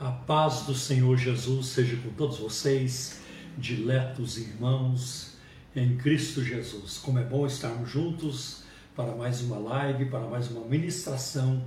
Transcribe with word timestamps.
A 0.00 0.12
paz 0.12 0.60
do 0.60 0.74
Senhor 0.76 1.16
Jesus 1.16 1.66
seja 1.66 1.96
com 1.96 2.10
todos 2.10 2.38
vocês, 2.38 3.18
diletos 3.56 4.38
irmãos 4.38 5.32
em 5.74 5.96
Cristo 5.96 6.40
Jesus. 6.40 6.98
Como 6.98 7.18
é 7.18 7.24
bom 7.24 7.44
estarmos 7.44 7.90
juntos 7.90 8.62
para 8.94 9.16
mais 9.16 9.40
uma 9.40 9.58
live, 9.58 10.04
para 10.04 10.20
mais 10.20 10.52
uma 10.52 10.64
ministração 10.66 11.64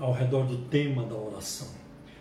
ao 0.00 0.14
redor 0.14 0.46
do 0.46 0.56
tema 0.68 1.04
da 1.04 1.16
oração. 1.16 1.68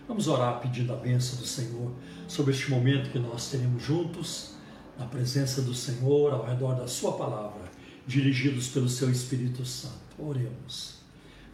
Vamos 0.10 0.28
orar 0.28 0.60
pedindo 0.60 0.92
a 0.92 0.98
bênção 0.98 1.40
do 1.40 1.48
Senhor 1.48 1.94
sobre 2.28 2.52
este 2.52 2.70
momento 2.70 3.10
que 3.10 3.20
nós 3.20 3.50
teremos 3.50 3.82
juntos, 3.82 4.56
na 5.00 5.06
presença 5.06 5.62
do 5.62 5.74
Senhor, 5.74 6.34
ao 6.34 6.46
redor 6.46 6.76
da 6.76 6.88
Sua 6.90 7.14
palavra, 7.14 7.72
dirigidos 8.06 8.68
pelo 8.68 8.90
Seu 8.90 9.10
Espírito 9.10 9.66
Santo. 9.66 10.04
Oremos. 10.20 11.03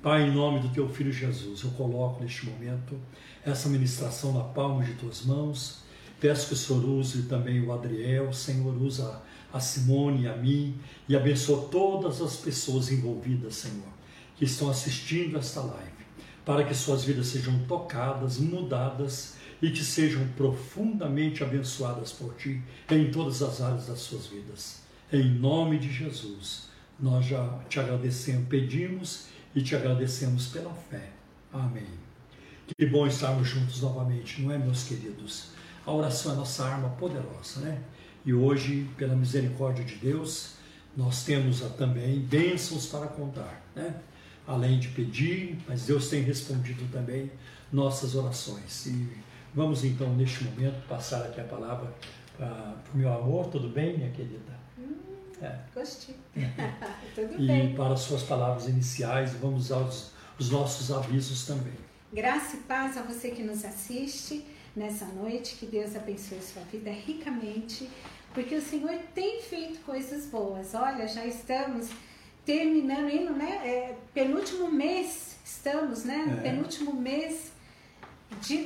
Pai, 0.02 0.30
em 0.30 0.32
nome 0.32 0.62
do 0.62 0.70
Teu 0.70 0.88
Filho 0.88 1.12
Jesus, 1.12 1.62
eu 1.62 1.72
coloco 1.72 2.24
neste 2.24 2.46
momento 2.46 2.98
essa 3.46 3.68
ministração 3.68 4.32
na 4.32 4.46
palma 4.46 4.82
de 4.82 4.94
tuas 4.94 5.26
mãos. 5.26 5.82
Peço 6.22 6.48
que 6.48 6.54
o 6.54 6.56
Senhor 6.56 6.86
use 6.86 7.24
também 7.24 7.62
o 7.62 7.74
Adriel, 7.74 8.30
o 8.30 8.34
Senhor 8.34 8.74
usa 8.82 9.22
a 9.52 9.60
Simone 9.60 10.24
e 10.24 10.28
a 10.30 10.38
mim 10.38 10.80
e 11.10 11.18
abençoa 11.18 11.68
todas 11.70 12.22
as 12.22 12.38
pessoas 12.38 12.90
envolvidas, 12.90 13.56
Senhor, 13.56 13.92
que 14.38 14.46
estão 14.46 14.70
assistindo 14.70 15.38
esta 15.38 15.60
live, 15.60 16.06
para 16.46 16.64
que 16.64 16.74
suas 16.74 17.04
vidas 17.04 17.28
sejam 17.28 17.60
tocadas, 17.68 18.38
mudadas 18.38 19.36
e 19.62 19.70
que 19.70 19.84
sejam 19.84 20.26
profundamente 20.30 21.44
abençoadas 21.44 22.14
por 22.14 22.36
Ti 22.36 22.62
em 22.90 23.12
todas 23.12 23.42
as 23.42 23.60
áreas 23.60 23.88
das 23.88 24.00
suas 24.00 24.28
vidas. 24.28 24.82
Em 25.12 25.30
nome 25.30 25.78
de 25.78 25.92
Jesus, 25.92 26.70
nós 26.98 27.26
já 27.26 27.60
te 27.68 27.82
agradecemos, 27.82 28.48
pedimos 28.48 29.28
e 29.56 29.62
te 29.62 29.76
agradecemos 29.76 30.48
pela 30.48 30.74
fé. 30.74 31.10
Amém. 31.52 31.88
Que 32.78 32.86
bom 32.86 33.08
estarmos 33.08 33.48
juntos 33.48 33.82
novamente, 33.82 34.42
não 34.42 34.52
é, 34.52 34.58
meus 34.58 34.84
queridos? 34.84 35.52
A 35.86 35.92
oração 35.92 36.34
é 36.34 36.36
nossa 36.36 36.66
arma 36.66 36.90
poderosa, 36.90 37.62
né? 37.62 37.82
E 38.24 38.34
hoje, 38.34 38.88
pela 38.96 39.16
misericórdia 39.16 39.84
de 39.84 39.96
Deus, 39.96 40.54
nós 40.96 41.24
temos 41.24 41.62
também 41.78 42.20
bênçãos 42.20 42.86
para 42.86 43.08
contar, 43.08 43.64
né? 43.76 43.96
Além 44.46 44.80
de 44.80 44.90
pedir, 44.90 45.58
mas 45.68 45.86
Deus 45.86 46.10
tem 46.10 46.22
respondido 46.22 46.86
também 46.92 47.32
nossas 47.72 48.16
orações. 48.16 48.86
E 48.86 49.08
vamos 49.54 49.84
então, 49.84 50.16
neste 50.16 50.44
momento, 50.44 50.88
passar 50.88 51.24
aqui 51.24 51.42
a 51.42 51.46
palavra 51.46 51.92
para 52.38 52.76
o 52.94 52.98
meu 52.98 53.12
amor. 53.12 53.48
Tudo 53.48 53.70
bem, 53.70 53.98
minha 53.98 54.12
querida? 54.12 54.59
É. 55.42 55.56
Gostei. 55.74 56.16
Tudo 57.16 57.42
e 57.42 57.48
bem. 57.48 57.72
E 57.72 57.76
para 57.76 57.94
as 57.94 58.02
suas 58.02 58.24
palavras 58.24 58.68
iniciais, 58.68 59.34
vamos 59.34 59.72
aos 59.72 60.12
os 60.40 60.50
nossos 60.50 60.90
avisos 60.92 61.46
também. 61.46 61.74
Graça 62.14 62.56
e 62.56 62.60
paz 62.62 62.98
a 62.98 63.02
você 63.02 63.30
que 63.30 63.44
nos 63.44 63.66
assiste 63.66 64.46
nessa 64.76 65.06
noite. 65.06 65.56
Que 65.56 65.66
Deus 65.66 65.96
abençoe 65.96 66.42
sua 66.42 66.64
vida 66.64 66.90
ricamente, 66.90 67.90
porque 68.34 68.56
o 68.56 68.62
Senhor 68.62 68.98
tem 69.14 69.42
feito 69.42 69.80
coisas 69.82 70.26
boas. 70.26 70.74
Olha, 70.74 71.08
já 71.08 71.26
estamos 71.26 71.90
terminando, 72.46 73.10
indo, 73.10 73.34
né? 73.34 73.62
É, 73.64 73.96
penúltimo 74.14 74.72
mês, 74.72 75.36
estamos, 75.46 76.06
né? 76.06 76.38
É. 76.40 76.42
Penúltimo 76.42 76.94
mês 76.94 77.52
de 78.42 78.64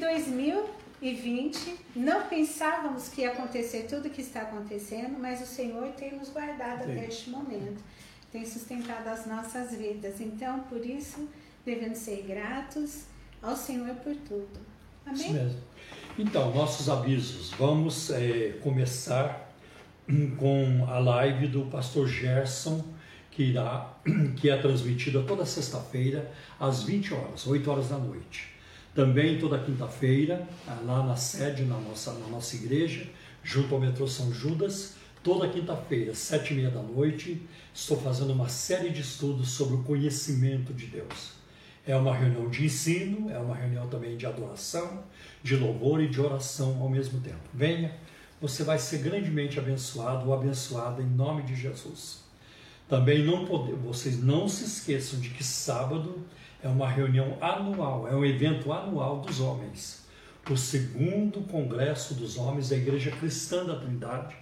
2020. 1.03 1.75
Não 1.97 2.27
pensávamos 2.27 3.09
que 3.09 3.21
ia 3.21 3.31
acontecer 3.31 3.83
tudo 3.83 4.07
o 4.07 4.09
que 4.09 4.21
está 4.21 4.43
acontecendo, 4.43 5.19
mas 5.19 5.41
o 5.41 5.45
Senhor 5.45 5.89
tem 5.89 6.15
nos 6.17 6.29
guardado 6.29 6.85
Sim. 6.85 6.91
até 6.91 7.07
este 7.07 7.29
momento, 7.29 7.83
tem 8.31 8.45
sustentado 8.45 9.07
as 9.07 9.27
nossas 9.27 9.75
vidas. 9.75 10.21
Então, 10.21 10.61
por 10.61 10.83
isso, 10.85 11.27
devemos 11.65 11.97
ser 11.97 12.23
gratos 12.23 13.03
ao 13.41 13.55
Senhor 13.55 13.93
por 13.95 14.15
tudo. 14.15 14.59
Amém? 15.05 15.21
Isso 15.21 15.33
mesmo. 15.33 15.61
Então, 16.17 16.53
nossos 16.53 16.87
avisos. 16.89 17.51
Vamos 17.51 18.09
é, 18.09 18.57
começar 18.63 19.51
com 20.37 20.85
a 20.87 20.99
live 20.99 21.47
do 21.47 21.65
pastor 21.65 22.08
Gerson, 22.08 22.83
que, 23.30 23.43
irá, 23.43 23.93
que 24.37 24.49
é 24.49 24.55
transmitida 24.58 25.21
toda 25.23 25.45
sexta-feira, 25.45 26.31
às 26.58 26.83
20 26.83 27.13
horas, 27.13 27.45
8 27.45 27.69
horas 27.71 27.89
da 27.89 27.97
noite. 27.97 28.52
Também 28.93 29.39
toda 29.39 29.58
quinta-feira, 29.58 30.48
lá 30.86 31.04
na 31.04 31.15
sede, 31.15 31.64
na 31.64 31.80
nossa, 31.80 32.14
na 32.14 32.27
nossa 32.27 32.55
igreja, 32.55 33.08
junto 33.43 33.73
ao 33.73 33.81
metrô 33.81 34.08
São 34.08 34.31
Judas, 34.31 34.93
toda 35.23 35.49
quinta-feira, 35.49 36.14
sete 36.14 36.54
e 36.54 36.58
meia 36.58 36.70
da 36.70 36.81
noite, 36.81 37.42
estou 37.73 37.99
fazendo 37.99 38.33
uma 38.33 38.49
série 38.49 38.89
de 38.92 39.02
estudos 39.02 39.49
sobre 39.49 39.76
o 39.76 39.83
conhecimento 39.83 40.73
de 40.73 40.86
Deus. 40.86 41.31
É 41.87 41.95
uma 41.95 42.15
reunião 42.15 42.49
de 42.49 42.65
ensino, 42.65 43.31
é 43.31 43.37
uma 43.39 43.55
reunião 43.55 43.87
também 43.87 44.15
de 44.15 44.26
adoração, 44.26 45.04
de 45.42 45.55
louvor 45.55 46.02
e 46.02 46.08
de 46.08 46.21
oração 46.21 46.80
ao 46.80 46.87
mesmo 46.87 47.20
tempo. 47.20 47.42
Venha, 47.54 47.93
você 48.39 48.64
vai 48.64 48.77
ser 48.77 48.99
grandemente 48.99 49.58
abençoado 49.58 50.27
ou 50.27 50.33
abençoada 50.33 51.02
em 51.02 51.10
nome 51.10 51.43
de 51.43 51.55
Jesus. 51.55 52.23
Também 52.87 53.23
não 53.23 53.45
pode, 53.45 53.71
vocês 53.73 54.21
não 54.21 54.48
se 54.48 54.65
esqueçam 54.65 55.20
de 55.20 55.30
que 55.30 55.43
sábado 55.43 56.23
é 56.63 56.67
uma 56.67 56.87
reunião 56.87 57.37
anual, 57.39 58.07
é 58.07 58.15
um 58.15 58.25
evento 58.25 58.73
anual 58.73 59.19
dos 59.19 59.39
homens. 59.39 60.07
O 60.49 60.57
segundo 60.57 61.41
congresso 61.41 62.15
dos 62.15 62.37
homens 62.37 62.69
da 62.69 62.75
Igreja 62.75 63.11
Cristã 63.11 63.63
da 63.63 63.75
Trindade, 63.75 64.35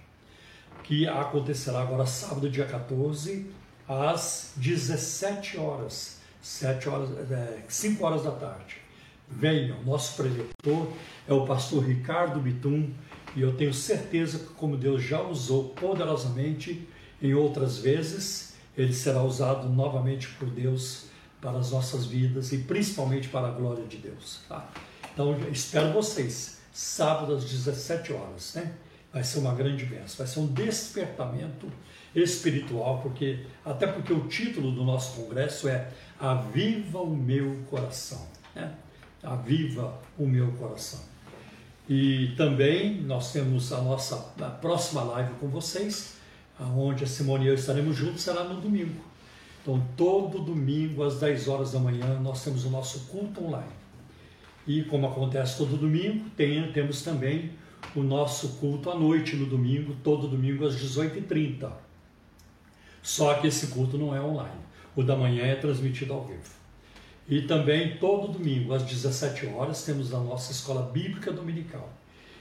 que 0.82 1.06
acontecerá 1.06 1.82
agora 1.82 2.06
sábado, 2.06 2.48
dia 2.48 2.64
14, 2.64 3.50
às 3.86 4.54
17 4.56 5.58
horas 5.58 6.22
7 6.42 6.88
horas, 6.88 7.30
é, 7.30 7.62
5 7.68 8.04
horas 8.04 8.24
da 8.24 8.32
tarde. 8.32 8.76
Venham, 9.28 9.82
nosso 9.84 10.16
preletor 10.16 10.92
é 11.26 11.32
o 11.32 11.46
pastor 11.46 11.84
Ricardo 11.84 12.40
Bitum 12.40 12.90
e 13.34 13.40
eu 13.40 13.56
tenho 13.56 13.72
certeza 13.72 14.40
que, 14.40 14.52
como 14.54 14.76
Deus 14.76 15.02
já 15.02 15.22
usou 15.22 15.70
poderosamente 15.70 16.86
em 17.22 17.32
outras 17.32 17.78
vezes, 17.78 18.54
ele 18.76 18.92
será 18.92 19.22
usado 19.22 19.68
novamente 19.68 20.28
por 20.30 20.50
Deus 20.50 21.06
para 21.42 21.58
as 21.58 21.72
nossas 21.72 22.06
vidas 22.06 22.52
e 22.52 22.58
principalmente 22.58 23.28
para 23.28 23.48
a 23.48 23.50
glória 23.50 23.84
de 23.84 23.96
Deus. 23.96 24.38
Tá? 24.48 24.70
Então, 25.12 25.36
espero 25.50 25.92
vocês, 25.92 26.60
sábado 26.72 27.34
às 27.34 27.44
17 27.44 28.12
horas, 28.12 28.54
né? 28.54 28.72
Vai 29.12 29.24
ser 29.24 29.40
uma 29.40 29.52
grande 29.52 29.84
bênção, 29.84 30.24
vai 30.24 30.26
ser 30.26 30.40
um 30.40 30.46
despertamento 30.46 31.70
espiritual, 32.14 33.00
porque 33.02 33.40
até 33.62 33.86
porque 33.86 34.10
o 34.10 34.26
título 34.26 34.72
do 34.72 34.84
nosso 34.84 35.20
congresso 35.20 35.68
é 35.68 35.90
aviva 36.18 37.00
o 37.00 37.14
meu 37.14 37.58
coração. 37.68 38.26
Né? 38.54 38.72
Aviva 39.22 40.00
o 40.16 40.26
meu 40.26 40.52
coração. 40.52 41.00
E 41.86 42.32
também 42.38 43.02
nós 43.02 43.32
temos 43.32 43.70
a 43.70 43.82
nossa 43.82 44.32
a 44.40 44.48
próxima 44.48 45.02
live 45.02 45.34
com 45.34 45.48
vocês, 45.48 46.14
onde 46.58 47.04
a 47.04 47.06
Simone 47.06 47.44
e 47.44 47.48
eu 47.48 47.54
estaremos 47.54 47.94
juntos, 47.94 48.22
será 48.22 48.44
no 48.44 48.62
domingo. 48.62 49.11
Então, 49.62 49.80
todo 49.96 50.40
domingo, 50.40 51.04
às 51.04 51.20
10 51.20 51.46
horas 51.46 51.72
da 51.72 51.78
manhã, 51.78 52.18
nós 52.20 52.42
temos 52.42 52.64
o 52.64 52.70
nosso 52.70 53.06
culto 53.06 53.44
online. 53.44 53.72
E 54.66 54.82
como 54.84 55.06
acontece 55.06 55.56
todo 55.56 55.76
domingo, 55.76 56.28
tem, 56.30 56.70
temos 56.72 57.02
também 57.02 57.52
o 57.94 58.02
nosso 58.02 58.56
culto 58.60 58.90
à 58.90 58.94
noite 58.94 59.36
no 59.36 59.46
domingo, 59.46 59.96
todo 60.02 60.26
domingo 60.26 60.66
às 60.66 60.74
18h30. 60.74 61.70
Só 63.02 63.34
que 63.34 63.46
esse 63.46 63.68
culto 63.68 63.96
não 63.96 64.14
é 64.14 64.20
online. 64.20 64.60
O 64.96 65.02
da 65.02 65.16
manhã 65.16 65.44
é 65.44 65.54
transmitido 65.54 66.12
ao 66.12 66.24
vivo. 66.24 66.62
E 67.28 67.42
também 67.42 67.96
todo 67.98 68.32
domingo, 68.32 68.74
às 68.74 68.82
17 68.82 69.46
horas, 69.46 69.84
temos 69.84 70.12
a 70.12 70.18
nossa 70.18 70.50
escola 70.50 70.90
bíblica 70.90 71.32
dominical. 71.32 71.88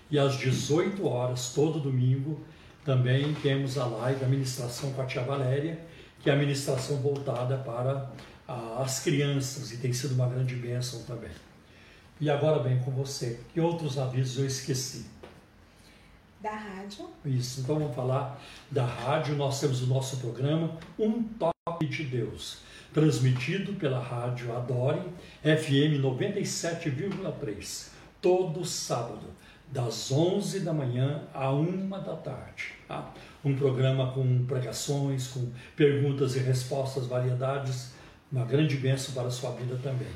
E 0.09 0.17
às 0.17 0.37
18 0.37 1.07
horas, 1.07 1.53
todo 1.53 1.79
domingo, 1.79 2.41
também 2.83 3.33
temos 3.35 3.77
a 3.77 3.85
live, 3.85 4.25
a 4.25 4.27
ministração 4.27 4.91
com 4.91 5.01
a 5.01 5.05
tia 5.05 5.21
Valéria, 5.21 5.79
que 6.21 6.29
é 6.29 6.33
a 6.33 6.35
ministração 6.35 6.97
voltada 6.97 7.57
para 7.57 8.11
as 8.79 8.99
crianças 8.99 9.71
e 9.71 9.77
tem 9.77 9.93
sido 9.93 10.13
uma 10.13 10.27
grande 10.27 10.55
bênção 10.55 11.03
também. 11.03 11.31
E 12.19 12.29
agora 12.29 12.59
bem 12.59 12.79
com 12.79 12.91
você, 12.91 13.39
que 13.53 13.59
outros 13.59 13.97
avisos 13.97 14.37
eu 14.37 14.45
esqueci? 14.45 15.05
Da 16.39 16.51
rádio. 16.51 17.09
Isso, 17.25 17.61
então 17.61 17.79
vamos 17.79 17.95
falar 17.95 18.39
da 18.69 18.85
rádio. 18.85 19.35
Nós 19.35 19.59
temos 19.59 19.81
o 19.81 19.87
nosso 19.87 20.17
programa 20.17 20.77
Um 20.97 21.23
Toque 21.23 21.85
de 21.87 22.03
Deus, 22.03 22.59
transmitido 22.93 23.73
pela 23.73 23.99
rádio 23.99 24.55
Adore, 24.55 25.01
FM 25.43 26.01
97,3, 26.01 27.89
todo 28.21 28.65
sábado, 28.65 29.27
das 29.67 30.11
11 30.11 30.59
da 30.61 30.73
manhã 30.73 31.23
à 31.33 31.51
1 31.51 31.89
da 31.89 32.15
tarde. 32.15 32.73
Tá? 32.87 33.13
Um 33.43 33.55
programa 33.55 34.11
com 34.11 34.45
pregações, 34.45 35.27
com 35.27 35.49
perguntas 35.75 36.35
e 36.35 36.39
respostas, 36.39 37.07
variedades, 37.07 37.91
uma 38.31 38.45
grande 38.45 38.77
bênção 38.77 39.13
para 39.13 39.27
a 39.27 39.31
sua 39.31 39.51
vida 39.51 39.77
também. 39.81 40.07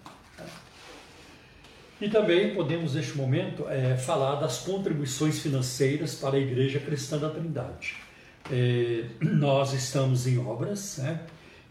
E 2.00 2.08
também 2.08 2.54
podemos, 2.54 2.94
neste 2.94 3.16
momento, 3.16 3.68
é, 3.68 3.96
falar 3.96 4.36
das 4.36 4.58
contribuições 4.58 5.40
financeiras 5.40 6.14
para 6.14 6.36
a 6.36 6.38
Igreja 6.38 6.78
Cristã 6.78 7.18
da 7.18 7.28
Trindade. 7.28 7.96
É, 8.50 9.04
nós 9.20 9.72
estamos 9.72 10.26
em 10.26 10.38
obras, 10.38 10.98
né? 10.98 11.20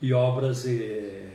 e 0.02 0.14
obras 0.14 0.66
é, 0.68 1.30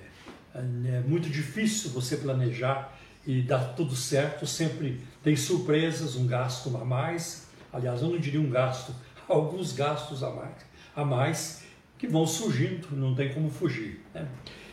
é 0.55 1.01
muito 1.07 1.29
difícil 1.29 1.91
você 1.91 2.17
planejar 2.19 2.97
e 3.27 3.41
dar 3.41 3.75
tudo 3.75 3.95
certo, 3.95 4.47
sempre 4.47 5.01
tem 5.23 5.37
surpresas, 5.37 6.17
um 6.17 6.27
gasto 6.27 6.77
a 6.77 6.85
mais, 6.85 7.47
aliás, 7.73 8.03
eu 8.03 8.09
não 8.09 8.19
diria 8.19 8.41
um 8.41 8.51
gasto, 8.51 8.95
alguns 9.29 9.73
gastos 9.73 10.23
a 10.23 10.31
mais, 10.31 10.57
a 10.95 11.05
mais 11.05 11.63
que 11.99 12.07
vão 12.07 12.27
surgindo, 12.27 12.89
não 12.95 13.15
tem 13.15 13.33
como 13.33 13.49
fugir. 13.49 14.05
Né? 14.13 14.29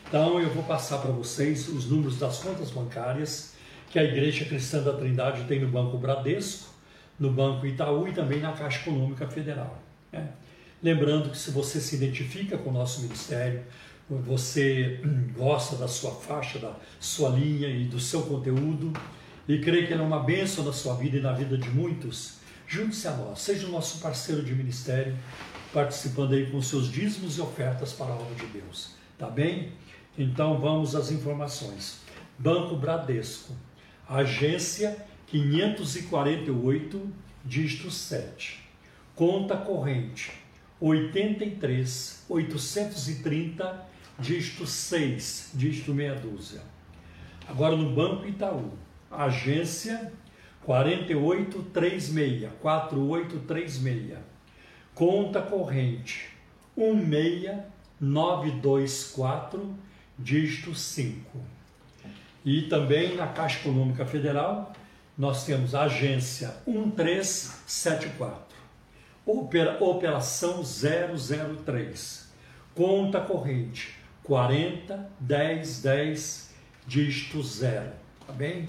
Então 0.06 0.40
eu 0.40 0.50
vou 0.50 0.64
passar 0.64 0.98
para 0.98 1.12
vocês 1.12 1.68
os 1.68 1.86
números 1.86 2.18
das 2.18 2.40
contas 2.40 2.70
bancárias 2.70 3.54
que 3.90 3.98
a 3.98 4.04
Igreja 4.04 4.44
Cristã 4.44 4.82
da 4.82 4.92
Trindade 4.92 5.44
tem 5.44 5.60
no 5.60 5.68
Banco 5.68 5.98
Bradesco, 5.98 6.72
no 7.18 7.30
Banco 7.30 7.66
Itaú 7.66 8.08
e 8.08 8.12
também 8.12 8.40
na 8.40 8.52
Caixa 8.52 8.80
Econômica 8.80 9.26
Federal. 9.26 9.82
Né? 10.12 10.28
Lembrando 10.82 11.28
que 11.30 11.36
se 11.36 11.50
você 11.50 11.80
se 11.80 11.96
identifica 11.96 12.56
com 12.56 12.70
o 12.70 12.72
nosso 12.72 13.02
ministério, 13.02 13.62
você 14.08 15.00
gosta 15.36 15.76
da 15.76 15.86
sua 15.86 16.12
faixa, 16.12 16.58
da 16.58 16.74
sua 16.98 17.28
linha 17.30 17.68
e 17.68 17.84
do 17.84 18.00
seu 18.00 18.22
conteúdo 18.22 18.92
e 19.46 19.58
crê 19.58 19.86
que 19.86 19.92
ele 19.92 20.02
é 20.02 20.04
uma 20.04 20.20
bênção 20.20 20.64
na 20.64 20.72
sua 20.72 20.94
vida 20.94 21.16
e 21.16 21.20
na 21.20 21.32
vida 21.32 21.58
de 21.58 21.68
muitos, 21.68 22.38
junte-se 22.66 23.08
a 23.08 23.12
nós, 23.12 23.40
seja 23.40 23.66
o 23.66 23.70
nosso 23.70 24.00
parceiro 24.00 24.42
de 24.42 24.54
ministério, 24.54 25.16
participando 25.72 26.34
aí 26.34 26.50
com 26.50 26.62
seus 26.62 26.90
dízimos 26.90 27.36
e 27.38 27.40
ofertas 27.40 27.92
para 27.92 28.12
a 28.12 28.16
obra 28.16 28.34
de 28.34 28.46
Deus. 28.46 28.94
Tá 29.18 29.28
bem? 29.28 29.72
Então 30.16 30.58
vamos 30.58 30.94
às 30.94 31.10
informações. 31.10 32.00
Banco 32.38 32.76
Bradesco, 32.76 33.52
agência 34.10 35.06
548, 35.28 37.08
dígito 37.44 37.90
7. 37.92 38.58
Conta 39.14 39.56
corrente 39.56 40.32
83 40.80 42.24
830, 42.28 43.86
dígito 44.18 44.66
6, 44.66 45.52
dígito 45.54 45.94
meia 45.94 46.16
dúzia. 46.16 46.60
Agora 47.46 47.76
no 47.76 47.94
Banco 47.94 48.26
Itaú, 48.26 48.72
agência 49.08 50.12
4836, 50.64 52.50
4836. 52.60 54.18
Conta 54.92 55.40
corrente 55.40 56.30
16924, 56.76 59.72
dígito 60.18 60.74
5. 60.74 61.59
E 62.44 62.62
também 62.62 63.16
na 63.16 63.26
Caixa 63.26 63.58
Econômica 63.60 64.06
Federal, 64.06 64.72
nós 65.16 65.44
temos 65.44 65.74
a 65.74 65.82
agência 65.82 66.54
1374, 66.66 68.56
operação 69.80 70.62
003, 70.62 72.30
conta 72.74 73.20
corrente 73.20 74.00
40 74.22 75.10
10 75.20 75.82
10 75.82 76.50
dígito 76.86 77.42
0, 77.42 77.90
tá 78.26 78.32
bem? 78.32 78.68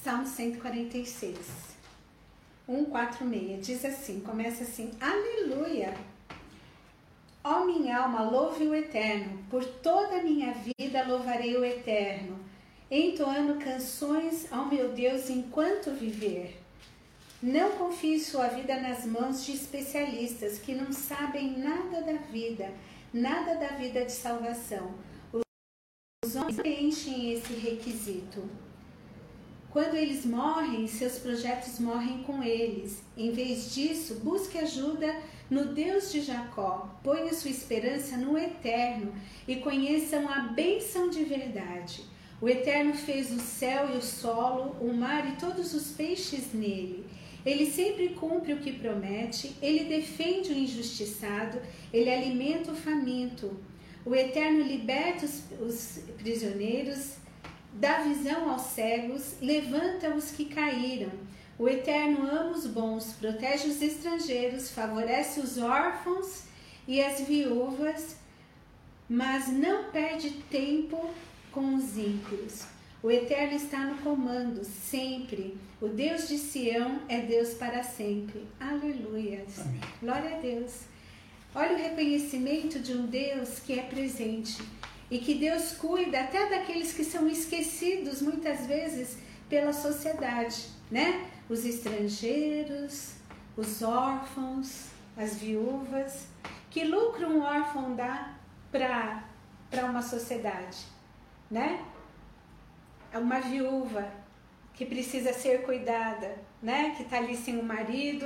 Salmo 0.03 0.25
146. 0.25 1.37
146. 2.65 3.65
Diz 3.65 3.85
assim, 3.85 4.19
começa 4.21 4.63
assim: 4.63 4.91
Aleluia! 4.99 5.93
Ó 7.43 7.65
minha 7.65 7.97
alma, 7.97 8.23
louve 8.23 8.67
o 8.67 8.75
Eterno, 8.75 9.39
por 9.49 9.63
toda 9.63 10.17
a 10.17 10.23
minha 10.23 10.53
vida 10.53 11.07
louvarei 11.07 11.55
o 11.55 11.63
Eterno, 11.63 12.37
entoando 12.91 13.63
canções 13.63 14.51
ao 14.51 14.65
meu 14.65 14.89
Deus 14.89 15.29
enquanto 15.29 15.91
viver. 15.91 16.61
Não 17.41 17.71
confie 17.77 18.19
sua 18.19 18.47
vida 18.47 18.77
nas 18.81 19.05
mãos 19.05 19.45
de 19.45 19.53
especialistas 19.53 20.59
que 20.59 20.75
não 20.75 20.91
sabem 20.91 21.57
nada 21.57 22.01
da 22.01 22.13
vida, 22.13 22.69
nada 23.13 23.55
da 23.55 23.69
vida 23.77 24.03
de 24.03 24.11
salvação. 24.11 24.93
Os 26.25 26.35
homens 26.35 26.57
preenchem 26.57 27.31
esse 27.31 27.53
requisito. 27.53 28.43
Quando 29.71 29.95
eles 29.95 30.25
morrem, 30.25 30.85
seus 30.87 31.19
projetos 31.19 31.79
morrem 31.79 32.23
com 32.23 32.43
eles. 32.43 33.01
Em 33.15 33.31
vez 33.31 33.73
disso, 33.73 34.15
busque 34.15 34.57
ajuda 34.57 35.15
no 35.49 35.65
Deus 35.65 36.11
de 36.11 36.21
Jacó. 36.21 36.99
Ponha 37.03 37.33
sua 37.33 37.49
esperança 37.49 38.15
no 38.17 38.37
Eterno 38.37 39.13
e 39.47 39.55
conheçam 39.57 40.29
a 40.29 40.41
bênção 40.41 41.09
de 41.09 41.23
verdade. 41.23 42.03
O 42.41 42.47
Eterno 42.47 42.93
fez 42.93 43.31
o 43.31 43.39
céu 43.39 43.89
e 43.93 43.97
o 43.97 44.01
solo, 44.01 44.75
o 44.79 44.93
mar 44.93 45.27
e 45.27 45.35
todos 45.37 45.73
os 45.73 45.91
peixes 45.91 46.53
nele. 46.53 47.05
Ele 47.45 47.65
sempre 47.65 48.09
cumpre 48.09 48.53
o 48.53 48.59
que 48.59 48.73
promete, 48.73 49.55
ele 49.61 49.85
defende 49.85 50.51
o 50.51 50.57
injustiçado, 50.57 51.59
ele 51.91 52.09
alimenta 52.09 52.71
o 52.71 52.75
faminto. 52.75 53.57
O 54.05 54.15
Eterno 54.15 54.63
liberta 54.63 55.25
os, 55.25 55.43
os 55.59 56.03
prisioneiros, 56.17 57.15
dá 57.73 57.99
visão 58.03 58.49
aos 58.49 58.61
cegos, 58.63 59.35
levanta 59.41 60.13
os 60.15 60.31
que 60.31 60.45
caíram. 60.45 61.11
O 61.59 61.67
Eterno 61.67 62.25
ama 62.25 62.51
os 62.51 62.65
bons, 62.65 63.17
protege 63.19 63.67
os 63.67 63.81
estrangeiros, 63.81 64.71
favorece 64.71 65.41
os 65.41 65.57
órfãos 65.57 66.43
e 66.87 67.03
as 67.03 67.19
viúvas, 67.19 68.15
mas 69.09 69.49
não 69.49 69.91
perde 69.91 70.29
tempo 70.49 71.09
com 71.51 71.75
os 71.75 71.97
ímpios. 71.97 72.63
O 73.03 73.11
Eterno 73.11 73.57
está 73.57 73.79
no 73.79 73.97
comando, 73.97 74.63
sempre. 74.63 75.57
O 75.81 75.89
Deus 75.89 76.29
de 76.29 76.37
Sião 76.37 77.01
é 77.09 77.19
Deus 77.19 77.55
para 77.55 77.83
sempre. 77.83 78.47
Aleluia. 78.57 79.45
Glória 80.01 80.37
a 80.37 80.39
Deus. 80.39 80.83
Olha 81.53 81.73
o 81.73 81.81
reconhecimento 81.81 82.79
de 82.79 82.93
um 82.93 83.05
Deus 83.05 83.59
que 83.59 83.77
é 83.77 83.83
presente 83.83 84.61
e 85.11 85.19
que 85.19 85.35
Deus 85.35 85.73
cuida 85.73 86.21
até 86.21 86.49
daqueles 86.49 86.93
que 86.93 87.03
são 87.03 87.27
esquecidos 87.27 88.21
muitas 88.21 88.65
vezes 88.65 89.17
pela 89.49 89.73
sociedade, 89.73 90.65
né? 90.89 91.28
Os 91.49 91.65
estrangeiros, 91.65 93.15
os 93.57 93.81
órfãos, 93.81 94.85
as 95.17 95.35
viúvas. 95.35 96.27
Que 96.69 96.83
lucro 96.83 97.27
um 97.27 97.41
órfão 97.41 97.95
dá 97.95 98.35
para 98.71 99.85
uma 99.85 100.01
sociedade, 100.01 100.77
né? 101.49 101.83
É 103.11 103.17
uma 103.17 103.39
viúva 103.39 104.07
que 104.75 104.85
precisa 104.85 105.33
ser 105.33 105.63
cuidada, 105.63 106.37
né? 106.61 106.93
Que 106.95 107.03
está 107.03 107.17
ali 107.17 107.35
sem 107.35 107.57
o 107.57 107.63
marido. 107.63 108.25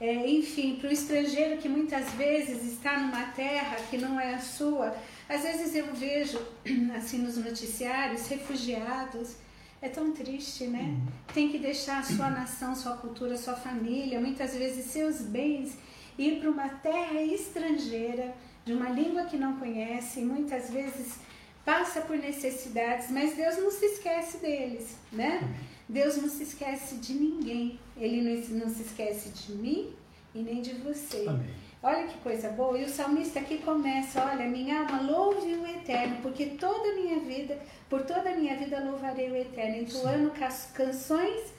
É, 0.00 0.28
enfim, 0.28 0.76
para 0.76 0.90
o 0.90 0.92
estrangeiro 0.92 1.60
que 1.60 1.68
muitas 1.68 2.12
vezes 2.12 2.62
está 2.72 2.98
numa 2.98 3.32
terra 3.32 3.76
que 3.90 3.98
não 3.98 4.20
é 4.20 4.34
a 4.34 4.38
sua, 4.38 4.96
às 5.28 5.42
vezes 5.42 5.74
eu 5.74 5.92
vejo, 5.92 6.38
assim, 6.96 7.18
nos 7.18 7.36
noticiários, 7.36 8.28
refugiados. 8.28 9.34
É 9.80 9.88
tão 9.88 10.12
triste, 10.12 10.64
né? 10.64 10.82
Uhum. 10.82 11.06
Tem 11.32 11.50
que 11.50 11.58
deixar 11.58 12.00
a 12.00 12.02
sua 12.02 12.30
nação, 12.30 12.74
sua 12.74 12.96
cultura, 12.96 13.36
sua 13.36 13.54
família, 13.54 14.20
muitas 14.20 14.54
vezes 14.54 14.86
seus 14.86 15.20
bens 15.20 15.78
ir 16.18 16.40
para 16.40 16.50
uma 16.50 16.68
terra 16.68 17.22
estrangeira, 17.22 18.34
de 18.64 18.72
uma 18.72 18.90
língua 18.90 19.24
que 19.24 19.36
não 19.36 19.56
conhece, 19.56 20.20
e 20.20 20.24
muitas 20.24 20.70
vezes 20.70 21.20
passa 21.64 22.00
por 22.00 22.16
necessidades, 22.16 23.10
mas 23.10 23.36
Deus 23.36 23.56
não 23.58 23.70
se 23.70 23.84
esquece 23.84 24.38
deles, 24.38 24.96
né? 25.12 25.40
Deus 25.88 26.16
não 26.16 26.28
se 26.28 26.42
esquece 26.42 26.96
de 26.96 27.14
ninguém. 27.14 27.78
Ele 27.96 28.20
não, 28.20 28.58
não 28.58 28.68
se 28.68 28.82
esquece 28.82 29.30
de 29.30 29.52
mim 29.52 29.92
e 30.34 30.42
nem 30.42 30.60
de 30.60 30.74
você. 30.74 31.24
Amém. 31.26 31.54
Olha 31.82 32.06
que 32.06 32.18
coisa 32.18 32.48
boa. 32.50 32.78
E 32.78 32.84
o 32.84 32.88
salmista 32.88 33.40
aqui 33.40 33.58
começa: 33.58 34.24
Olha, 34.24 34.46
minha 34.46 34.80
alma, 34.80 35.00
louve 35.00 35.54
o 35.54 35.66
eterno, 35.66 36.18
porque 36.22 36.46
toda 36.46 36.90
a 36.90 36.94
minha 36.94 37.20
vida, 37.20 37.58
por 37.88 38.02
toda 38.02 38.30
a 38.30 38.34
minha 38.34 38.56
vida, 38.56 38.80
louvarei 38.80 39.30
o 39.30 39.36
eterno, 39.36 39.82
entoando 39.82 40.32
canções 40.74 41.52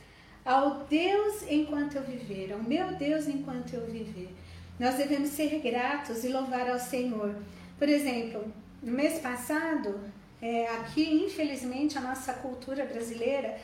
ao 0.43 0.83
Deus 0.85 1.43
enquanto 1.49 1.95
eu 1.95 2.03
viver, 2.03 2.51
ao 2.51 2.61
meu 2.61 2.95
Deus 2.95 3.27
enquanto 3.27 3.73
eu 3.73 3.85
viver. 3.85 4.29
Nós 4.79 4.95
devemos 4.95 5.29
ser 5.29 5.59
gratos 5.59 6.23
e 6.23 6.29
louvar 6.29 6.69
ao 6.69 6.79
Senhor. 6.79 7.35
Por 7.77 7.87
exemplo, 7.87 8.45
no 8.81 8.91
mês 8.91 9.19
passado, 9.19 9.99
é, 10.41 10.67
aqui, 10.67 11.23
infelizmente, 11.25 11.97
a 11.97 12.01
nossa 12.01 12.33
cultura 12.33 12.85
brasileira 12.85 13.57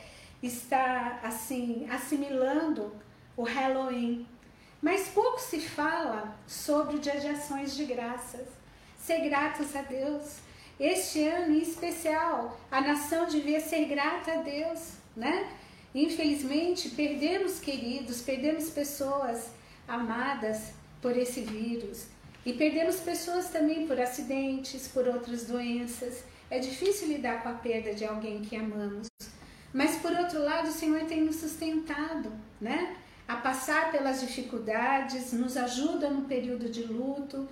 está 0.43 1.19
assim 1.23 1.87
assimilando 1.89 2.91
o 3.35 3.43
Halloween. 3.43 4.25
Mas 4.85 5.07
pouco 5.07 5.41
se 5.41 5.59
fala 5.59 6.37
sobre 6.45 6.97
o 6.97 6.99
dia 6.99 7.19
de 7.19 7.27
ações 7.27 7.75
de 7.75 7.85
graças. 7.85 8.47
Ser 8.99 9.21
gratos 9.21 9.75
a 9.75 9.81
Deus. 9.81 10.35
Este 10.79 11.27
ano 11.27 11.55
em 11.55 11.63
especial, 11.63 12.55
a 12.69 12.81
nação 12.81 13.25
devia 13.25 13.59
ser 13.59 13.85
grata 13.85 14.33
a 14.33 14.43
Deus, 14.43 14.91
né? 15.17 15.49
Infelizmente, 15.95 16.89
perdemos 16.89 17.59
queridos, 17.59 18.21
perdemos 18.21 18.69
pessoas 18.69 19.49
amadas 19.87 20.73
por 21.01 21.17
esse 21.17 21.41
vírus. 21.41 22.05
E 22.45 22.53
perdemos 22.53 22.97
pessoas 22.97 23.49
também 23.49 23.87
por 23.87 23.99
acidentes, 23.99 24.87
por 24.87 25.07
outras 25.07 25.47
doenças. 25.47 26.23
É 26.47 26.59
difícil 26.59 27.07
lidar 27.07 27.41
com 27.41 27.49
a 27.49 27.53
perda 27.53 27.95
de 27.95 28.05
alguém 28.05 28.43
que 28.43 28.55
amamos. 28.55 29.07
Mas 29.73 29.95
por 29.95 30.11
outro 30.11 30.43
lado, 30.43 30.69
o 30.69 30.71
Senhor 30.71 31.05
tem 31.05 31.21
nos 31.21 31.37
sustentado, 31.37 32.31
né? 32.61 32.97
A 33.27 33.35
passar 33.37 33.91
pelas 33.91 34.21
dificuldades, 34.21 35.33
nos 35.33 35.57
ajuda 35.57 36.09
no 36.09 36.23
período 36.23 36.69
de 36.69 36.83
luto, 36.83 37.47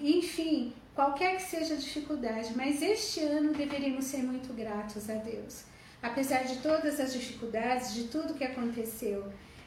enfim, 0.00 0.72
qualquer 0.94 1.36
que 1.36 1.42
seja 1.42 1.74
a 1.74 1.76
dificuldade. 1.76 2.52
Mas 2.56 2.82
este 2.82 3.20
ano 3.20 3.52
deveríamos 3.52 4.04
ser 4.04 4.22
muito 4.22 4.52
gratos 4.54 5.10
a 5.10 5.14
Deus. 5.14 5.64
Apesar 6.00 6.44
de 6.44 6.56
todas 6.58 7.00
as 7.00 7.12
dificuldades, 7.12 7.94
de 7.94 8.04
tudo 8.04 8.34
que 8.34 8.44
aconteceu, 8.44 9.24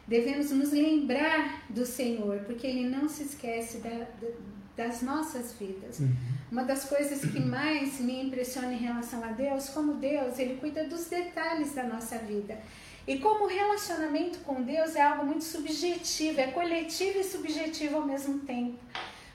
devemos 0.07 0.51
nos 0.51 0.71
lembrar 0.71 1.65
do 1.69 1.85
Senhor, 1.85 2.39
porque 2.45 2.65
Ele 2.65 2.89
não 2.89 3.09
se 3.09 3.23
esquece 3.23 3.79
da, 3.79 3.89
da, 3.89 4.27
das 4.75 5.01
nossas 5.01 5.53
vidas. 5.53 5.99
Uhum. 5.99 6.15
Uma 6.51 6.63
das 6.63 6.85
coisas 6.85 7.19
que 7.21 7.39
mais 7.39 7.99
me 7.99 8.23
impressiona 8.23 8.73
em 8.73 8.77
relação 8.77 9.23
a 9.23 9.31
Deus, 9.33 9.69
como 9.69 9.95
Deus, 9.95 10.39
Ele 10.39 10.55
cuida 10.55 10.85
dos 10.85 11.05
detalhes 11.05 11.73
da 11.73 11.83
nossa 11.83 12.17
vida. 12.19 12.57
E 13.07 13.17
como 13.17 13.45
o 13.45 13.47
relacionamento 13.47 14.39
com 14.39 14.61
Deus 14.61 14.95
é 14.95 15.01
algo 15.01 15.25
muito 15.25 15.43
subjetivo, 15.43 16.39
é 16.39 16.47
coletivo 16.47 17.19
e 17.19 17.23
subjetivo 17.23 17.97
ao 17.97 18.05
mesmo 18.05 18.39
tempo. 18.39 18.79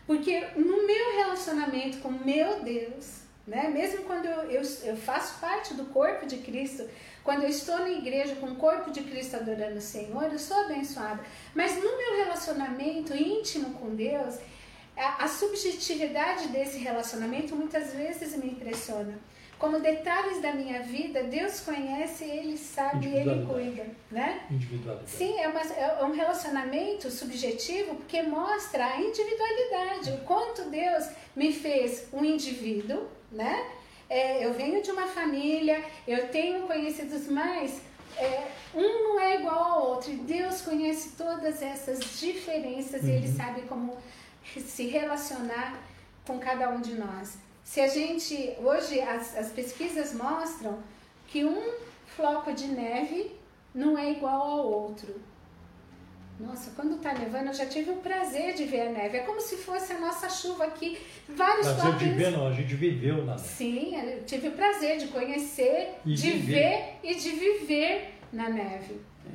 Porque 0.07 0.41
no 0.57 0.87
meu 0.87 1.17
relacionamento 1.17 1.99
com 1.99 2.11
meu 2.11 2.63
Deus, 2.63 3.23
né, 3.47 3.69
mesmo 3.69 4.05
quando 4.05 4.27
eu, 4.27 4.51
eu, 4.51 4.63
eu 4.85 4.97
faço 4.97 5.41
parte 5.41 5.75
do 5.75 5.87
corpo 5.87 6.27
de 6.27 6.39
Cristo, 6.39 6.89
quando 7.25 7.43
eu 7.43 7.49
estou 7.49 7.79
na 7.79 7.91
igreja 7.91 8.37
com 8.37 8.47
o 8.47 8.57
corpo 8.57 8.91
de 8.93 9.03
Cristo 9.03 9.37
adorando 9.37 9.79
o 9.79 9.81
Senhor, 9.81 10.25
eu 10.33 10.39
sou 10.39 10.65
abençoada. 10.65 11.25
Mas 11.55 11.75
no 11.75 11.97
meu 11.97 12.25
relacionamento 12.25 13.17
íntimo 13.17 13.75
com 13.75 13.95
Deus, 13.97 14.37
a, 14.97 15.25
a 15.25 15.29
subjetividade 15.29 16.49
desse 16.49 16.79
relacionamento 16.79 17.57
muitas 17.57 17.93
vezes 17.93 18.37
me 18.37 18.51
impressiona. 18.51 19.19
Como 19.59 19.81
detalhes 19.81 20.43
da 20.43 20.53
minha 20.53 20.83
vida, 20.83 21.23
Deus 21.25 21.61
conhece, 21.61 22.25
Ele 22.25 22.59
sabe, 22.59 23.07
Ele 23.07 23.47
cuida, 23.47 23.87
né? 24.11 24.43
Individualidade. 24.51 25.11
Sim, 25.11 25.39
é, 25.41 25.49
uma, 25.49 25.61
é 25.61 26.05
um 26.05 26.13
relacionamento 26.13 27.11
subjetivo 27.11 27.95
porque 27.95 28.23
mostra 28.23 28.85
a 28.85 29.01
individualidade, 29.01 30.11
o 30.11 30.19
quanto 30.25 30.69
Deus 30.69 31.09
me 31.35 31.55
fez 31.55 32.07
um 32.13 32.23
indivíduo, 32.23 33.07
né? 33.33 33.67
É, 34.11 34.45
eu 34.45 34.53
venho 34.53 34.83
de 34.83 34.91
uma 34.91 35.07
família, 35.07 35.83
eu 36.07 36.29
tenho 36.29 36.67
conhecidos 36.67 37.27
mais, 37.27 37.81
é, 38.19 38.49
um 38.75 38.83
não 38.83 39.21
é 39.21 39.41
igual 39.41 39.59
ao 39.59 39.89
outro. 39.89 40.13
E 40.13 40.17
Deus 40.17 40.61
conhece 40.61 41.13
todas 41.17 41.63
essas 41.63 42.21
diferenças 42.21 43.03
uhum. 43.03 43.09
e 43.09 43.13
Ele 43.13 43.29
uhum. 43.29 43.37
sabe 43.37 43.63
como 43.63 43.97
se 44.45 44.87
relacionar 44.87 45.81
com 46.27 46.39
cada 46.39 46.69
um 46.71 46.81
de 46.81 46.95
nós. 46.95 47.46
Se 47.67 47.81
a 47.81 47.89
gente, 47.89 48.55
hoje 48.63 49.01
as, 49.01 49.37
as 49.37 49.51
pesquisas 49.51 50.15
mostram 50.15 50.79
que 51.27 51.45
um 51.45 51.75
floco 52.07 52.53
de 52.53 52.69
neve 52.69 53.33
não 53.75 53.99
é 53.99 54.13
igual 54.13 54.41
ao 54.41 54.73
outro. 54.73 55.21
Nossa, 56.39 56.71
quando 56.77 57.01
tá 57.01 57.13
nevando, 57.13 57.49
eu 57.49 57.55
já 57.55 57.67
tive 57.67 57.91
o 57.91 57.97
prazer 57.97 58.55
de 58.55 58.65
ver 58.67 58.83
a 58.83 58.93
neve. 58.93 59.19
É 59.19 59.23
como 59.23 59.41
se 59.41 59.57
fosse 59.57 59.93
a 59.95 59.99
nossa 59.99 60.31
chuva 60.31 60.65
aqui. 60.67 60.97
Vários 61.29 61.67
prazer 61.67 61.97
de 61.97 62.09
ver, 62.11 62.31
não, 62.31 62.47
a 62.47 62.53
gente 62.53 62.73
viveu 62.73 63.25
na 63.25 63.35
neve. 63.35 63.49
Sim, 63.49 63.97
eu 63.97 64.25
tive 64.25 64.49
o 64.49 64.53
prazer 64.53 64.99
de 64.99 65.09
conhecer, 65.09 65.97
e 66.07 66.15
de 66.15 66.31
viver. 66.31 66.55
ver 66.55 66.99
e 67.03 67.15
de 67.17 67.31
viver 67.31 68.15
na 68.33 68.49
neve. 68.49 69.01
É. 69.27 69.35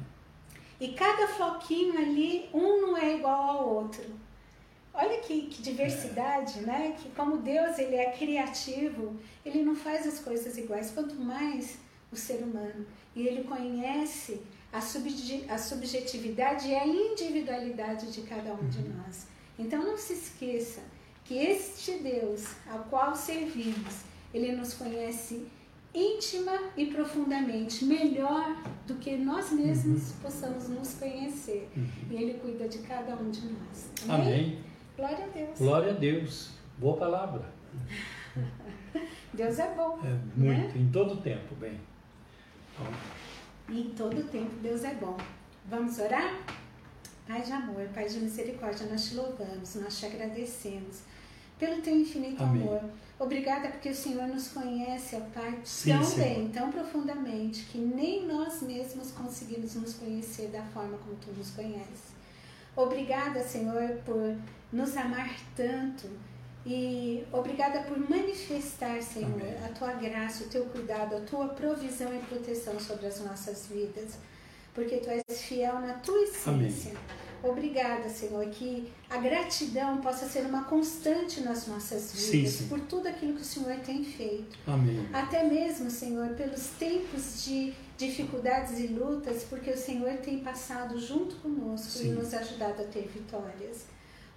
E 0.80 0.94
cada 0.94 1.28
floquinho 1.28 1.98
ali, 1.98 2.50
um 2.54 2.82
não 2.82 2.98
é 2.98 3.14
igual 3.14 3.58
ao 3.58 3.70
outro. 3.76 4.21
Olha 4.94 5.20
que, 5.20 5.44
que 5.44 5.62
diversidade, 5.62 6.60
é. 6.60 6.62
né? 6.64 6.96
Que 6.98 7.10
como 7.10 7.38
Deus 7.38 7.80
ele 7.80 7.96
é 7.96 8.12
criativo, 8.12 9.16
ele 9.46 9.64
não 9.64 9.76
faz 9.76 10.06
as 10.06 10.20
coisas 10.20 10.58
iguais, 10.58 10.92
quanto 10.92 11.16
mais 11.16 11.78
o 12.12 12.16
ser 12.16 12.44
humano. 12.44 12.86
E 13.16 13.26
ele 13.26 13.44
conhece 13.44 14.42
a, 14.72 14.80
a 14.80 15.58
subjetividade 15.58 16.68
e 16.68 16.76
a 16.76 16.86
individualidade 16.86 18.12
de 18.12 18.22
cada 18.22 18.54
um 18.54 18.68
de 18.68 18.80
uhum. 18.80 18.96
nós. 18.98 19.28
Então 19.58 19.84
não 19.84 19.98
se 19.98 20.14
esqueça 20.14 20.82
que 21.24 21.36
este 21.36 22.00
Deus 22.00 22.48
ao 22.70 22.80
qual 22.86 23.16
servimos, 23.16 24.02
ele 24.34 24.54
nos 24.54 24.74
conhece 24.74 25.46
íntima 25.94 26.58
e 26.78 26.86
profundamente, 26.86 27.84
melhor 27.84 28.62
do 28.88 28.96
que 28.96 29.18
nós 29.18 29.52
mesmos 29.52 30.12
uhum. 30.12 30.16
possamos 30.22 30.70
nos 30.70 30.94
conhecer. 30.96 31.70
Uhum. 31.76 31.88
E 32.10 32.16
ele 32.16 32.34
cuida 32.40 32.68
de 32.68 32.80
cada 32.80 33.16
um 33.16 33.30
de 33.30 33.42
nós. 33.42 33.90
Amém? 34.08 34.28
Amém. 34.28 34.71
Glória 34.98 35.26
a 35.26 35.28
Deus. 35.28 35.58
Glória 35.58 35.92
a 35.92 35.94
Deus. 35.96 36.52
Boa 36.78 36.98
palavra. 36.98 37.46
Deus 39.34 39.60
é 39.60 39.74
bom. 39.76 40.00
É 40.04 40.40
muito, 40.40 40.76
né? 40.78 40.82
em 40.82 40.92
todo 40.92 41.18
tempo, 41.22 41.56
bem. 41.56 41.80
Então, 42.74 43.78
em 43.78 43.90
todo 43.92 44.24
tempo 44.30 44.52
Deus 44.62 44.84
é 44.84 44.94
bom. 44.96 45.18
Vamos 45.66 46.00
orar? 46.00 46.36
Pai 47.28 47.42
de 47.42 47.52
amor, 47.52 47.88
Pai 47.94 48.08
de 48.08 48.20
misericórdia, 48.20 48.88
nós 48.88 49.08
te 49.10 49.16
louvamos, 49.16 49.76
nós 49.76 49.98
te 50.00 50.06
agradecemos 50.06 51.02
pelo 51.58 51.80
teu 51.82 51.96
infinito 51.96 52.42
Amém. 52.42 52.64
amor. 52.64 52.84
Obrigada 53.20 53.70
porque 53.70 53.90
o 53.90 53.96
Senhor 53.96 54.28
nos 54.28 54.48
conhece, 54.48 55.16
ó 55.16 55.20
Pai, 55.32 55.60
Sim, 55.64 55.94
tão 55.94 56.04
Senhor. 56.04 56.28
bem, 56.28 56.50
tão 56.50 56.72
profundamente, 56.72 57.66
que 57.66 57.78
nem 57.78 58.26
nós 58.26 58.64
mesmos 58.64 59.12
conseguimos 59.12 59.76
nos 59.76 59.94
conhecer 59.94 60.48
da 60.48 60.64
forma 60.64 60.98
como 60.98 61.16
tu 61.18 61.32
nos 61.38 61.52
conheces. 61.52 62.12
Obrigada, 62.76 63.44
Senhor, 63.44 63.98
por 64.06 64.36
nos 64.72 64.96
amar 64.96 65.36
tanto 65.56 66.08
e 66.66 67.24
obrigada 67.32 67.82
por 67.82 67.98
manifestar, 67.98 69.02
Senhor, 69.02 69.32
Amém. 69.32 69.56
a 69.66 69.70
tua 69.70 69.94
graça, 69.94 70.44
o 70.44 70.48
teu 70.48 70.66
cuidado, 70.66 71.16
a 71.16 71.22
tua 71.22 71.50
provisão 71.50 72.14
e 72.14 72.20
proteção 72.20 72.80
sobre 72.80 73.08
as 73.08 73.20
nossas 73.20 73.68
vidas, 73.68 74.18
porque 74.74 74.98
tu 74.98 75.10
és 75.10 75.42
fiel 75.42 75.80
na 75.80 75.94
tua 75.96 76.22
essência. 76.22 76.92
Amém. 76.92 77.22
Obrigada, 77.44 78.08
Senhor, 78.08 78.46
que 78.50 78.94
a 79.10 79.18
gratidão 79.18 79.98
possa 80.00 80.28
ser 80.28 80.46
uma 80.46 80.66
constante 80.66 81.42
nas 81.42 81.66
nossas 81.66 82.12
vidas 82.12 82.30
sim, 82.30 82.46
sim. 82.46 82.68
por 82.68 82.80
tudo 82.82 83.08
aquilo 83.08 83.34
que 83.34 83.42
o 83.42 83.46
Senhor 83.46 83.78
tem 83.80 84.04
feito. 84.04 84.60
Amém. 84.68 85.08
Até 85.12 85.44
mesmo, 85.44 85.90
Senhor, 85.90 86.30
pelos 86.36 86.68
tempos 86.78 87.44
de 87.44 87.74
dificuldades 88.02 88.80
e 88.80 88.88
lutas, 88.88 89.44
porque 89.44 89.70
o 89.70 89.78
Senhor 89.78 90.18
tem 90.18 90.40
passado 90.40 91.00
junto 91.00 91.36
conosco 91.38 91.88
sim. 91.88 92.10
e 92.10 92.12
nos 92.12 92.34
ajudado 92.34 92.82
a 92.82 92.86
ter 92.86 93.08
vitórias. 93.08 93.86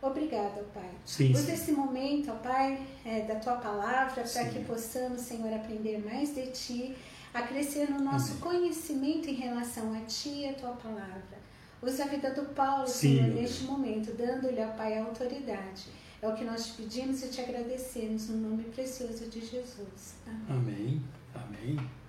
Obrigada, 0.02 0.62
Pai. 0.74 0.90
Sim, 1.06 1.32
Usa 1.32 1.52
esse 1.52 1.72
momento, 1.72 2.30
ó 2.30 2.34
Pai, 2.34 2.86
é, 3.06 3.22
da 3.22 3.36
Tua 3.36 3.56
palavra, 3.56 4.22
para 4.22 4.44
que 4.50 4.62
possamos, 4.64 5.22
Senhor, 5.22 5.52
aprender 5.52 5.98
mais 6.04 6.34
de 6.34 6.46
Ti, 6.48 6.96
a 7.32 7.42
crescer 7.42 7.90
no 7.90 8.00
nosso 8.00 8.32
Amém. 8.32 8.40
conhecimento 8.40 9.28
em 9.28 9.34
relação 9.34 9.94
a 9.94 10.00
Ti 10.00 10.28
e 10.28 10.48
a 10.50 10.52
Tua 10.52 10.72
palavra. 10.72 11.38
Usa 11.80 12.04
a 12.04 12.06
vida 12.06 12.30
do 12.30 12.44
Paulo, 12.54 12.86
Sim, 12.86 13.16
Senhor, 13.16 13.34
neste 13.34 13.64
momento, 13.64 14.12
dando-lhe, 14.12 14.60
ó 14.60 14.68
Pai, 14.76 14.98
a 14.98 15.04
autoridade. 15.04 15.86
É 16.20 16.28
o 16.28 16.34
que 16.34 16.44
nós 16.44 16.66
te 16.66 16.72
pedimos 16.74 17.22
e 17.22 17.28
te 17.28 17.40
agradecemos 17.40 18.28
no 18.28 18.48
nome 18.48 18.64
precioso 18.64 19.26
de 19.28 19.40
Jesus. 19.40 20.14
Amém. 20.26 20.46
Amém. 20.48 21.02
Amém. 21.34 22.03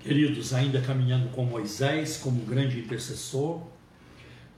Queridos, 0.00 0.54
ainda 0.54 0.80
caminhando 0.80 1.28
com 1.30 1.44
Moisés 1.44 2.16
como 2.16 2.42
grande 2.44 2.78
intercessor, 2.78 3.62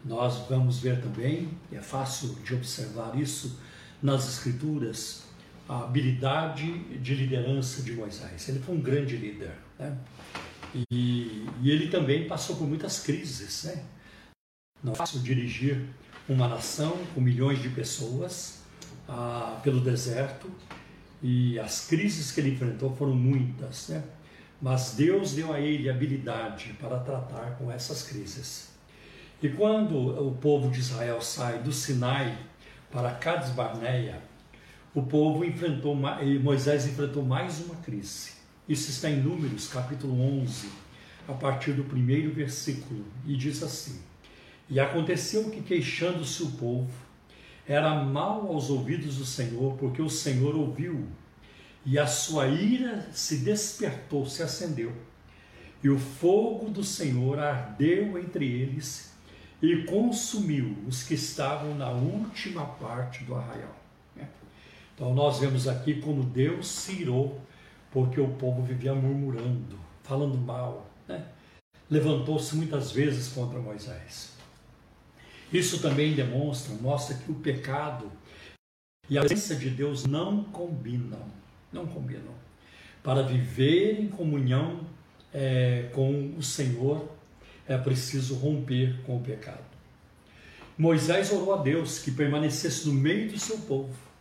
nós 0.04 0.38
vamos 0.48 0.78
ver 0.78 1.00
também, 1.00 1.48
é 1.72 1.80
fácil 1.80 2.36
de 2.44 2.54
observar 2.54 3.18
isso 3.18 3.58
nas 4.00 4.28
Escrituras, 4.28 5.24
a 5.68 5.80
habilidade 5.84 6.78
de 6.98 7.14
liderança 7.14 7.82
de 7.82 7.92
Moisés. 7.92 8.48
Ele 8.48 8.60
foi 8.60 8.76
um 8.76 8.80
grande 8.80 9.16
líder. 9.16 9.56
Né? 9.78 9.96
E, 10.90 11.46
e, 11.60 11.70
ele 11.70 11.88
também 11.88 12.26
passou 12.26 12.56
por 12.56 12.66
muitas 12.66 13.00
crises. 13.00 13.64
Né? 13.64 13.82
Não 14.82 14.92
é 14.92 14.96
fácil 14.96 15.20
dirigir 15.20 15.86
uma 16.28 16.46
nação 16.46 16.96
com 17.14 17.20
milhões 17.20 17.60
de 17.60 17.68
pessoas 17.68 18.62
ah, 19.08 19.60
pelo 19.62 19.80
deserto 19.80 20.50
e 21.22 21.58
as 21.58 21.86
crises 21.86 22.32
que 22.32 22.40
ele 22.40 22.50
enfrentou 22.50 22.94
foram 22.96 23.14
muitas. 23.14 23.88
Né? 23.88 24.02
Mas 24.62 24.94
Deus 24.96 25.32
deu 25.32 25.52
a 25.52 25.58
ele 25.58 25.90
habilidade 25.90 26.76
para 26.80 27.00
tratar 27.00 27.56
com 27.58 27.68
essas 27.68 28.04
crises. 28.04 28.70
E 29.42 29.48
quando 29.48 29.96
o 30.24 30.36
povo 30.36 30.70
de 30.70 30.78
Israel 30.78 31.20
sai 31.20 31.58
do 31.58 31.72
Sinai 31.72 32.38
para 32.88 33.10
Cades 33.10 33.50
Barneia, 33.50 34.22
o 34.94 35.02
povo 35.02 35.44
enfrentou, 35.44 35.96
Moisés 36.40 36.86
enfrentou 36.86 37.24
mais 37.24 37.60
uma 37.60 37.74
crise. 37.76 38.34
Isso 38.68 38.88
está 38.88 39.10
em 39.10 39.20
Números, 39.20 39.66
capítulo 39.66 40.20
11, 40.42 40.68
a 41.26 41.32
partir 41.32 41.72
do 41.72 41.82
primeiro 41.82 42.32
versículo, 42.32 43.04
e 43.26 43.36
diz 43.36 43.64
assim: 43.64 44.00
E 44.70 44.78
aconteceu 44.78 45.50
que, 45.50 45.60
queixando-se 45.60 46.40
o 46.44 46.52
povo, 46.52 46.92
era 47.66 48.04
mal 48.04 48.46
aos 48.46 48.70
ouvidos 48.70 49.16
do 49.16 49.24
Senhor, 49.24 49.76
porque 49.76 50.00
o 50.00 50.08
Senhor 50.08 50.54
ouviu, 50.54 51.08
e 51.84 51.98
a 51.98 52.06
sua 52.06 52.46
ira 52.46 53.08
se 53.12 53.38
despertou, 53.38 54.26
se 54.26 54.42
acendeu, 54.42 54.92
e 55.82 55.88
o 55.88 55.98
fogo 55.98 56.70
do 56.70 56.84
Senhor 56.84 57.38
ardeu 57.38 58.18
entre 58.18 58.46
eles 58.46 59.12
e 59.60 59.84
consumiu 59.84 60.76
os 60.86 61.02
que 61.02 61.14
estavam 61.14 61.74
na 61.74 61.90
última 61.90 62.64
parte 62.64 63.24
do 63.24 63.34
arraial. 63.34 63.82
Então 64.94 65.14
nós 65.14 65.40
vemos 65.40 65.66
aqui 65.66 66.00
como 66.00 66.22
Deus 66.22 66.68
se 66.68 66.92
irou, 66.92 67.40
porque 67.90 68.20
o 68.20 68.28
povo 68.28 68.62
vivia 68.62 68.94
murmurando, 68.94 69.78
falando 70.02 70.38
mal. 70.38 70.88
Né? 71.08 71.24
Levantou-se 71.90 72.54
muitas 72.54 72.92
vezes 72.92 73.28
contra 73.28 73.58
Moisés. 73.58 74.32
Isso 75.52 75.80
também 75.80 76.14
demonstra, 76.14 76.74
mostra 76.76 77.16
que 77.16 77.30
o 77.30 77.34
pecado 77.34 78.10
e 79.10 79.18
a 79.18 79.22
presença 79.22 79.54
de 79.54 79.68
Deus 79.68 80.06
não 80.06 80.44
combinam, 80.44 81.20
não 81.72 81.86
combinam. 81.86 82.34
Para 83.02 83.22
viver 83.22 84.00
em 84.00 84.08
comunhão 84.08 84.80
é, 85.32 85.88
com 85.92 86.34
o 86.36 86.42
Senhor, 86.42 87.08
é 87.66 87.76
preciso 87.76 88.34
romper 88.34 89.00
com 89.04 89.16
o 89.16 89.20
pecado. 89.20 89.64
Moisés 90.76 91.32
orou 91.32 91.54
a 91.54 91.62
Deus 91.62 91.98
que 91.98 92.10
permanecesse 92.10 92.86
no 92.88 92.94
meio 92.94 93.30
do 93.30 93.38
seu 93.38 93.58
povo 93.58 94.12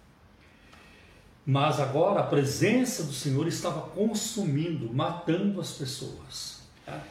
mas 1.46 1.80
agora 1.80 2.20
a 2.20 2.24
presença 2.24 3.04
do 3.04 3.14
Senhor 3.14 3.48
estava 3.48 3.82
consumindo, 3.82 4.94
matando 4.94 5.60
as 5.60 5.72
pessoas. 5.72 6.62
Tá? 6.86 7.02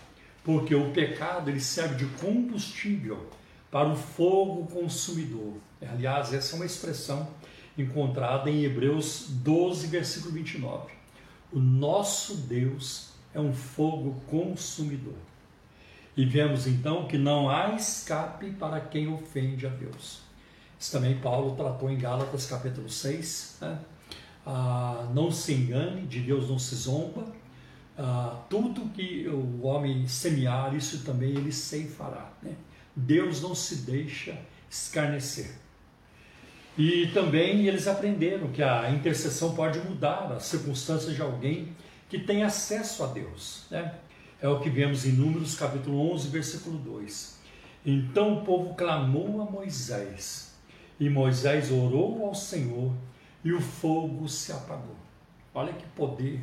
Porque 0.44 0.74
o 0.74 0.92
pecado 0.92 1.50
ele 1.50 1.60
serve 1.60 1.96
de 1.96 2.06
combustível 2.18 3.28
para 3.70 3.88
o 3.88 3.96
fogo 3.96 4.66
consumidor. 4.66 5.54
Aliás, 5.82 6.32
essa 6.32 6.54
é 6.54 6.56
uma 6.56 6.66
expressão 6.66 7.28
encontrada 7.76 8.50
em 8.50 8.64
Hebreus 8.64 9.26
12, 9.28 9.86
versículo 9.86 10.34
29. 10.34 10.92
O 11.52 11.58
nosso 11.58 12.36
Deus 12.36 13.10
é 13.34 13.40
um 13.40 13.52
fogo 13.52 14.20
consumidor. 14.26 15.14
E 16.16 16.24
vemos 16.24 16.66
então 16.66 17.06
que 17.06 17.16
não 17.16 17.48
há 17.48 17.74
escape 17.74 18.50
para 18.52 18.80
quem 18.80 19.12
ofende 19.12 19.66
a 19.66 19.70
Deus. 19.70 20.20
Isso 20.78 20.92
também 20.92 21.18
Paulo 21.18 21.54
tratou 21.54 21.90
em 21.90 21.98
Gálatas 21.98 22.46
capítulo 22.46 22.88
6, 22.88 23.58
né? 23.60 23.78
ah, 24.46 25.08
não 25.14 25.30
se 25.30 25.52
engane, 25.52 26.06
de 26.06 26.20
Deus 26.20 26.48
não 26.48 26.58
se 26.58 26.74
zomba. 26.74 27.26
Ah, 27.96 28.42
tudo 28.48 28.88
que 28.90 29.28
o 29.28 29.62
homem 29.62 30.06
semear, 30.08 30.74
isso 30.74 31.04
também 31.04 31.30
ele 31.30 31.52
ceifará. 31.52 32.32
Né? 32.42 32.54
Deus 32.96 33.40
não 33.42 33.54
se 33.54 33.76
deixa 33.76 34.38
escarnecer. 34.68 35.54
E 36.80 37.08
também 37.08 37.66
eles 37.66 37.86
aprenderam 37.86 38.48
que 38.48 38.62
a 38.62 38.90
intercessão 38.90 39.54
pode 39.54 39.78
mudar 39.80 40.32
as 40.32 40.44
circunstâncias 40.44 41.14
de 41.14 41.20
alguém 41.20 41.76
que 42.08 42.18
tem 42.18 42.42
acesso 42.42 43.04
a 43.04 43.08
Deus. 43.08 43.66
Né? 43.70 43.96
É 44.40 44.48
o 44.48 44.60
que 44.60 44.70
vemos 44.70 45.04
em 45.04 45.12
Números 45.12 45.54
capítulo 45.54 46.10
11, 46.14 46.28
versículo 46.30 46.78
2. 46.78 47.38
Então 47.84 48.38
o 48.38 48.44
povo 48.46 48.72
clamou 48.72 49.42
a 49.42 49.44
Moisés, 49.44 50.54
e 50.98 51.10
Moisés 51.10 51.70
orou 51.70 52.24
ao 52.24 52.34
Senhor 52.34 52.94
e 53.44 53.52
o 53.52 53.60
fogo 53.60 54.26
se 54.26 54.50
apagou. 54.50 54.96
Olha 55.52 55.74
que 55.74 55.84
poder 55.88 56.40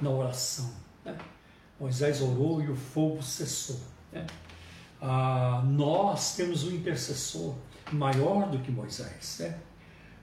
na 0.00 0.10
oração. 0.10 0.68
Né? 1.04 1.16
Moisés 1.78 2.20
orou 2.20 2.60
e 2.60 2.68
o 2.68 2.74
fogo 2.74 3.22
cessou. 3.22 3.78
Né? 4.10 4.26
Ah, 5.00 5.62
nós 5.64 6.34
temos 6.34 6.64
um 6.64 6.72
intercessor 6.72 7.54
maior 7.92 8.48
do 8.48 8.58
que 8.58 8.72
Moisés. 8.72 9.36
Né? 9.38 9.56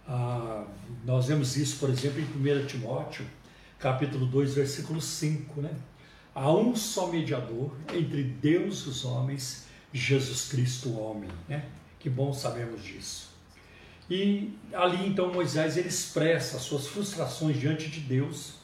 Ah, 0.07 0.65
nós 1.05 1.27
vemos 1.27 1.55
isso, 1.55 1.77
por 1.77 1.89
exemplo, 1.89 2.19
em 2.19 2.61
1 2.61 2.65
Timóteo, 2.67 3.25
capítulo 3.79 4.25
2, 4.25 4.55
versículo 4.55 5.01
5. 5.01 5.61
Né? 5.61 5.71
Há 6.35 6.51
um 6.51 6.75
só 6.75 7.07
mediador 7.07 7.75
entre 7.93 8.23
Deus 8.23 8.85
e 8.85 8.89
os 8.89 9.05
homens, 9.05 9.65
Jesus 9.93 10.49
Cristo, 10.49 10.89
o 10.89 10.99
homem. 10.99 11.29
Né? 11.47 11.65
Que 11.99 12.09
bom 12.09 12.33
sabermos 12.33 12.83
disso. 12.83 13.33
E 14.09 14.53
ali 14.73 15.07
então 15.07 15.31
Moisés 15.31 15.77
ele 15.77 15.87
expressa 15.87 16.57
as 16.57 16.63
suas 16.63 16.87
frustrações 16.87 17.59
diante 17.59 17.89
de 17.89 18.01
Deus. 18.01 18.55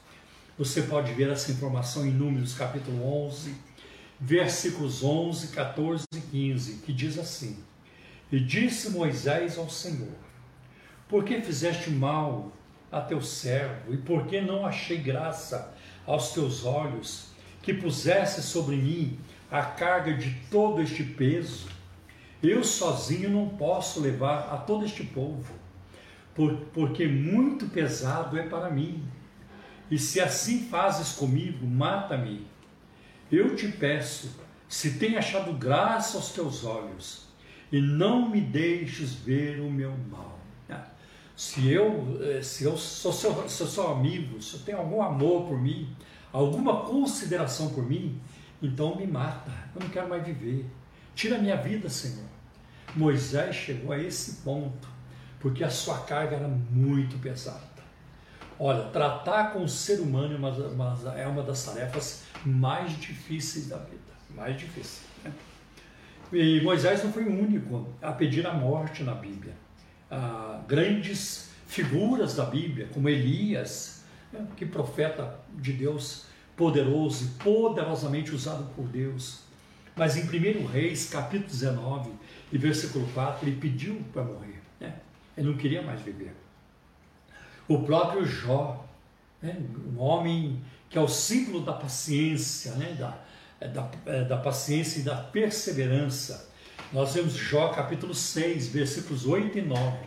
Você 0.57 0.81
pode 0.81 1.13
ver 1.13 1.29
essa 1.29 1.51
informação 1.51 2.05
em 2.05 2.11
Números 2.11 2.53
capítulo 2.53 3.01
11, 3.25 3.55
versículos 4.19 5.01
11, 5.01 5.47
14 5.47 6.05
e 6.13 6.19
15, 6.19 6.73
que 6.85 6.91
diz 6.91 7.17
assim: 7.17 7.57
E 8.29 8.39
disse 8.39 8.89
Moisés 8.89 9.57
ao 9.57 9.69
Senhor: 9.69 10.13
Por 11.09 11.23
que 11.23 11.41
fizeste 11.41 11.89
mal 11.89 12.51
a 12.91 13.01
teu 13.01 13.19
servo, 13.19 13.91
e 13.91 13.97
por 13.97 14.27
que 14.27 14.39
não 14.39 14.63
achei 14.63 14.97
graça 14.97 15.73
aos 16.05 16.33
teus 16.33 16.63
olhos, 16.63 17.31
que 17.63 17.73
pusesse 17.73 18.43
sobre 18.43 18.75
mim 18.75 19.19
a 19.49 19.63
carga 19.63 20.13
de 20.13 20.29
todo 20.51 20.79
este 20.79 21.03
peso? 21.03 21.67
Eu 22.43 22.63
sozinho 22.63 23.27
não 23.27 23.49
posso 23.49 23.99
levar 23.99 24.53
a 24.53 24.57
todo 24.57 24.85
este 24.85 25.03
povo, 25.03 25.51
porque 26.73 27.07
muito 27.07 27.65
pesado 27.65 28.37
é 28.37 28.43
para 28.43 28.69
mim. 28.69 29.03
E 29.89 29.97
se 29.97 30.21
assim 30.21 30.65
fazes 30.69 31.13
comigo, 31.13 31.65
mata-me. 31.65 32.45
Eu 33.31 33.55
te 33.55 33.67
peço, 33.67 34.39
se 34.67 34.99
tem 34.99 35.17
achado 35.17 35.53
graça 35.53 36.17
aos 36.17 36.31
teus 36.33 36.63
olhos, 36.63 37.27
e 37.71 37.81
não 37.81 38.29
me 38.29 38.39
deixes 38.39 39.15
ver 39.15 39.59
o 39.59 39.71
meu 39.71 39.95
mal. 40.11 40.38
Se 41.39 41.71
eu, 41.71 42.19
eh, 42.21 42.41
se 42.41 42.65
eu 42.65 42.75
sou 42.75 43.13
seu, 43.13 43.47
se 43.47 43.61
eu 43.61 43.67
sou 43.67 43.93
amigo, 43.93 44.41
se 44.41 44.55
eu 44.55 44.59
tenho 44.59 44.77
algum 44.77 45.01
amor 45.01 45.47
por 45.47 45.57
mim, 45.57 45.95
alguma 46.33 46.81
consideração 46.81 47.69
por 47.69 47.87
mim, 47.87 48.19
então 48.61 48.97
me 48.97 49.07
mata. 49.07 49.49
Eu 49.73 49.81
não 49.81 49.89
quero 49.89 50.09
mais 50.09 50.21
viver. 50.21 50.65
Tira 51.15 51.37
minha 51.37 51.55
vida, 51.55 51.89
Senhor. 51.89 52.25
Moisés 52.93 53.55
chegou 53.55 53.93
a 53.93 53.97
esse 53.97 54.41
ponto, 54.41 54.85
porque 55.39 55.63
a 55.63 55.69
sua 55.69 55.99
carga 55.99 56.35
era 56.35 56.47
muito 56.49 57.17
pesada. 57.19 57.61
Olha, 58.59 58.89
tratar 58.89 59.53
com 59.53 59.63
o 59.63 59.69
ser 59.69 60.01
humano 60.01 60.33
é 60.33 60.67
uma, 60.67 61.13
é 61.15 61.25
uma 61.25 61.41
das 61.41 61.63
tarefas 61.63 62.23
mais 62.45 62.99
difíceis 62.99 63.69
da 63.69 63.77
vida. 63.77 64.11
Mais 64.31 64.59
difícil. 64.59 65.03
Né? 65.23 65.31
E 66.33 66.59
Moisés 66.59 67.01
não 67.01 67.13
foi 67.13 67.23
o 67.23 67.31
único 67.31 67.87
a 68.01 68.11
pedir 68.11 68.45
a 68.45 68.53
morte 68.53 69.03
na 69.03 69.15
Bíblia. 69.15 69.68
Ah, 70.11 70.61
grandes 70.67 71.49
figuras 71.67 72.35
da 72.35 72.45
Bíblia, 72.45 72.89
como 72.93 73.07
Elias, 73.07 74.03
né, 74.33 74.45
que 74.57 74.65
profeta 74.65 75.39
de 75.55 75.73
Deus 75.73 76.25
poderoso 76.55 77.25
e 77.25 77.43
poderosamente 77.43 78.33
usado 78.33 78.65
por 78.75 78.85
Deus. 78.87 79.41
Mas 79.95 80.17
em 80.17 80.23
1 80.23 80.65
Reis, 80.65 81.09
capítulo 81.09 81.49
19, 81.49 82.11
e 82.51 82.57
versículo 82.57 83.07
4, 83.13 83.47
ele 83.47 83.57
pediu 83.57 84.01
para 84.11 84.23
morrer. 84.23 84.61
Né? 84.79 84.95
Ele 85.37 85.47
não 85.47 85.57
queria 85.57 85.81
mais 85.81 86.01
viver. 86.01 86.33
O 87.67 87.83
próprio 87.83 88.25
Jó, 88.25 88.85
né? 89.41 89.57
um 89.93 89.99
homem 89.99 90.61
que 90.89 90.97
é 90.97 91.01
o 91.01 91.07
símbolo 91.07 91.61
da 91.61 91.73
paciência, 91.73 92.73
né? 92.73 92.93
da, 92.93 93.67
da, 93.67 93.91
é, 94.05 94.23
da 94.23 94.37
paciência 94.37 95.01
e 95.01 95.03
da 95.03 95.15
perseverança. 95.15 96.48
Nós 96.91 97.13
vemos 97.13 97.33
Jó 97.33 97.69
capítulo 97.69 98.15
6, 98.15 98.69
versículos 98.69 99.27
8 99.27 99.59
e 99.59 99.61
9. 99.61 99.97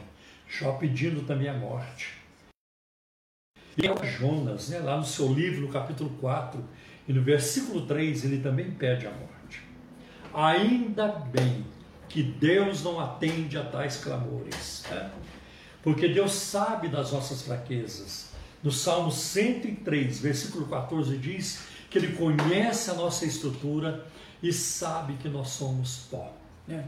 Jó 0.48 0.72
pedindo 0.72 1.24
também 1.24 1.48
a 1.48 1.54
morte. 1.54 2.14
E 3.78 3.86
é 3.86 4.04
Jonas, 4.04 4.68
né? 4.68 4.80
lá 4.80 4.96
no 4.96 5.04
seu 5.04 5.32
livro, 5.32 5.60
no 5.60 5.68
capítulo 5.68 6.10
4, 6.20 6.62
E 7.06 7.12
no 7.12 7.22
versículo 7.22 7.86
3 7.86 8.24
ele 8.24 8.40
também 8.40 8.72
pede 8.72 9.06
a 9.06 9.12
morte. 9.12 9.62
Ainda 10.34 11.06
bem 11.06 11.64
que 12.08 12.20
Deus 12.20 12.82
não 12.82 12.98
atende 12.98 13.56
a 13.56 13.62
tais 13.62 13.98
clamores, 13.98 14.84
né? 14.90 15.12
porque 15.84 16.08
Deus 16.08 16.32
sabe 16.32 16.88
das 16.88 17.12
nossas 17.12 17.42
fraquezas. 17.42 18.32
No 18.60 18.72
Salmo 18.72 19.12
103, 19.12 20.18
versículo 20.18 20.66
14, 20.66 21.16
diz 21.16 21.62
que 21.88 21.98
Ele 21.98 22.16
conhece 22.16 22.90
a 22.90 22.94
nossa 22.94 23.24
estrutura 23.24 24.04
e 24.42 24.52
sabe 24.52 25.12
que 25.14 25.28
nós 25.28 25.50
somos 25.50 26.08
pó. 26.10 26.41
Né? 26.66 26.84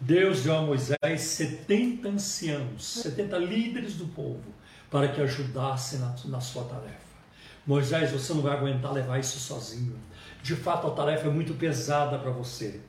Deus 0.00 0.42
deu 0.42 0.56
a 0.56 0.62
Moisés 0.62 1.20
70 1.20 2.08
anciãos, 2.08 2.86
70 3.02 3.38
líderes 3.38 3.94
do 3.94 4.06
povo, 4.06 4.44
para 4.90 5.08
que 5.08 5.20
ajudassem 5.20 5.98
na, 5.98 6.14
na 6.26 6.40
sua 6.40 6.64
tarefa. 6.64 7.06
Moisés, 7.66 8.12
você 8.12 8.32
não 8.32 8.42
vai 8.42 8.56
aguentar 8.56 8.92
levar 8.92 9.18
isso 9.18 9.38
sozinho. 9.38 9.98
De 10.42 10.54
fato, 10.54 10.86
a 10.86 10.90
tarefa 10.90 11.26
é 11.26 11.30
muito 11.30 11.54
pesada 11.54 12.18
para 12.18 12.30
você. 12.30 12.80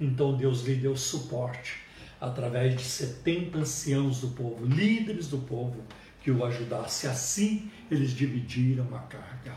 Então 0.00 0.36
Deus 0.36 0.62
lhe 0.62 0.74
deu 0.76 0.96
suporte 0.96 1.82
através 2.20 2.76
de 2.76 2.82
70 2.82 3.58
anciãos 3.58 4.20
do 4.20 4.28
povo, 4.28 4.64
líderes 4.64 5.28
do 5.28 5.38
povo, 5.38 5.82
que 6.22 6.30
o 6.30 6.44
ajudasse. 6.44 7.06
Assim 7.06 7.70
eles 7.90 8.12
dividiram 8.12 8.86
a 8.94 9.00
carga. 9.00 9.52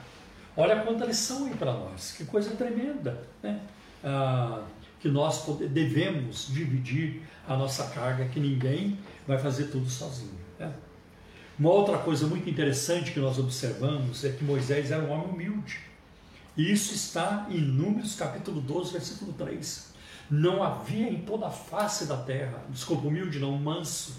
Olha 0.57 0.81
quanta 0.81 1.05
lição 1.05 1.45
aí 1.45 1.53
para 1.53 1.73
nós, 1.73 2.13
que 2.13 2.25
coisa 2.25 2.55
tremenda, 2.55 3.21
né? 3.41 3.61
Ah, 4.03 4.63
que 5.05 5.11
nós 5.11 5.45
devemos 5.69 6.47
dividir 6.51 7.21
a 7.47 7.55
nossa 7.55 7.83
carga, 7.89 8.25
que 8.25 8.39
ninguém 8.39 8.97
vai 9.27 9.37
fazer 9.37 9.65
tudo 9.65 9.87
sozinho. 9.87 10.33
Né? 10.57 10.73
Uma 11.59 11.69
outra 11.69 11.99
coisa 11.99 12.25
muito 12.25 12.49
interessante 12.49 13.11
que 13.11 13.19
nós 13.19 13.37
observamos 13.37 14.25
é 14.25 14.31
que 14.31 14.43
Moisés 14.43 14.89
era 14.89 15.03
um 15.03 15.11
homem 15.11 15.27
humilde. 15.27 15.77
E 16.57 16.71
isso 16.71 16.95
está 16.95 17.45
em 17.51 17.61
Números 17.61 18.15
capítulo 18.15 18.59
12, 18.59 18.93
versículo 18.93 19.31
3. 19.33 19.93
Não 20.31 20.63
havia 20.63 21.07
em 21.07 21.21
toda 21.21 21.45
a 21.45 21.51
face 21.51 22.07
da 22.07 22.17
terra, 22.17 22.63
desculpa, 22.69 23.07
humilde 23.07 23.37
não, 23.37 23.51
manso, 23.59 24.15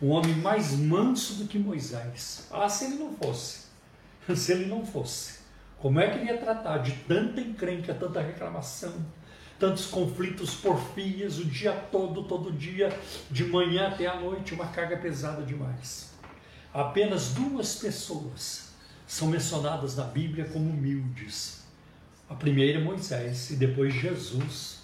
um 0.00 0.10
homem 0.10 0.36
mais 0.36 0.70
manso 0.78 1.34
do 1.34 1.48
que 1.48 1.58
Moisés. 1.58 2.46
Ah, 2.52 2.68
se 2.68 2.84
ele 2.84 2.94
não 2.94 3.12
fosse, 3.12 3.64
se 4.36 4.52
ele 4.52 4.66
não 4.66 4.86
fosse, 4.86 5.40
como 5.80 5.98
é 5.98 6.08
que 6.08 6.18
ele 6.18 6.30
ia 6.30 6.38
tratar 6.38 6.78
de 6.78 6.92
tanta 6.92 7.40
encrenca, 7.40 7.92
tanta 7.92 8.20
reclamação, 8.20 8.94
tantos 9.58 9.86
conflitos, 9.86 10.54
porfias, 10.54 11.38
o 11.38 11.44
dia 11.44 11.72
todo, 11.72 12.22
todo 12.24 12.52
dia, 12.52 12.96
de 13.30 13.44
manhã 13.44 13.88
até 13.88 14.06
a 14.06 14.20
noite, 14.20 14.54
uma 14.54 14.66
carga 14.68 14.96
pesada 14.96 15.42
demais. 15.42 16.12
Apenas 16.72 17.30
duas 17.30 17.76
pessoas 17.76 18.68
são 19.06 19.28
mencionadas 19.28 19.96
na 19.96 20.04
Bíblia 20.04 20.44
como 20.44 20.70
humildes. 20.70 21.64
A 22.28 22.34
primeira 22.34 22.78
é 22.78 22.82
Moisés 22.82 23.50
e 23.50 23.56
depois 23.56 23.94
Jesus. 23.94 24.78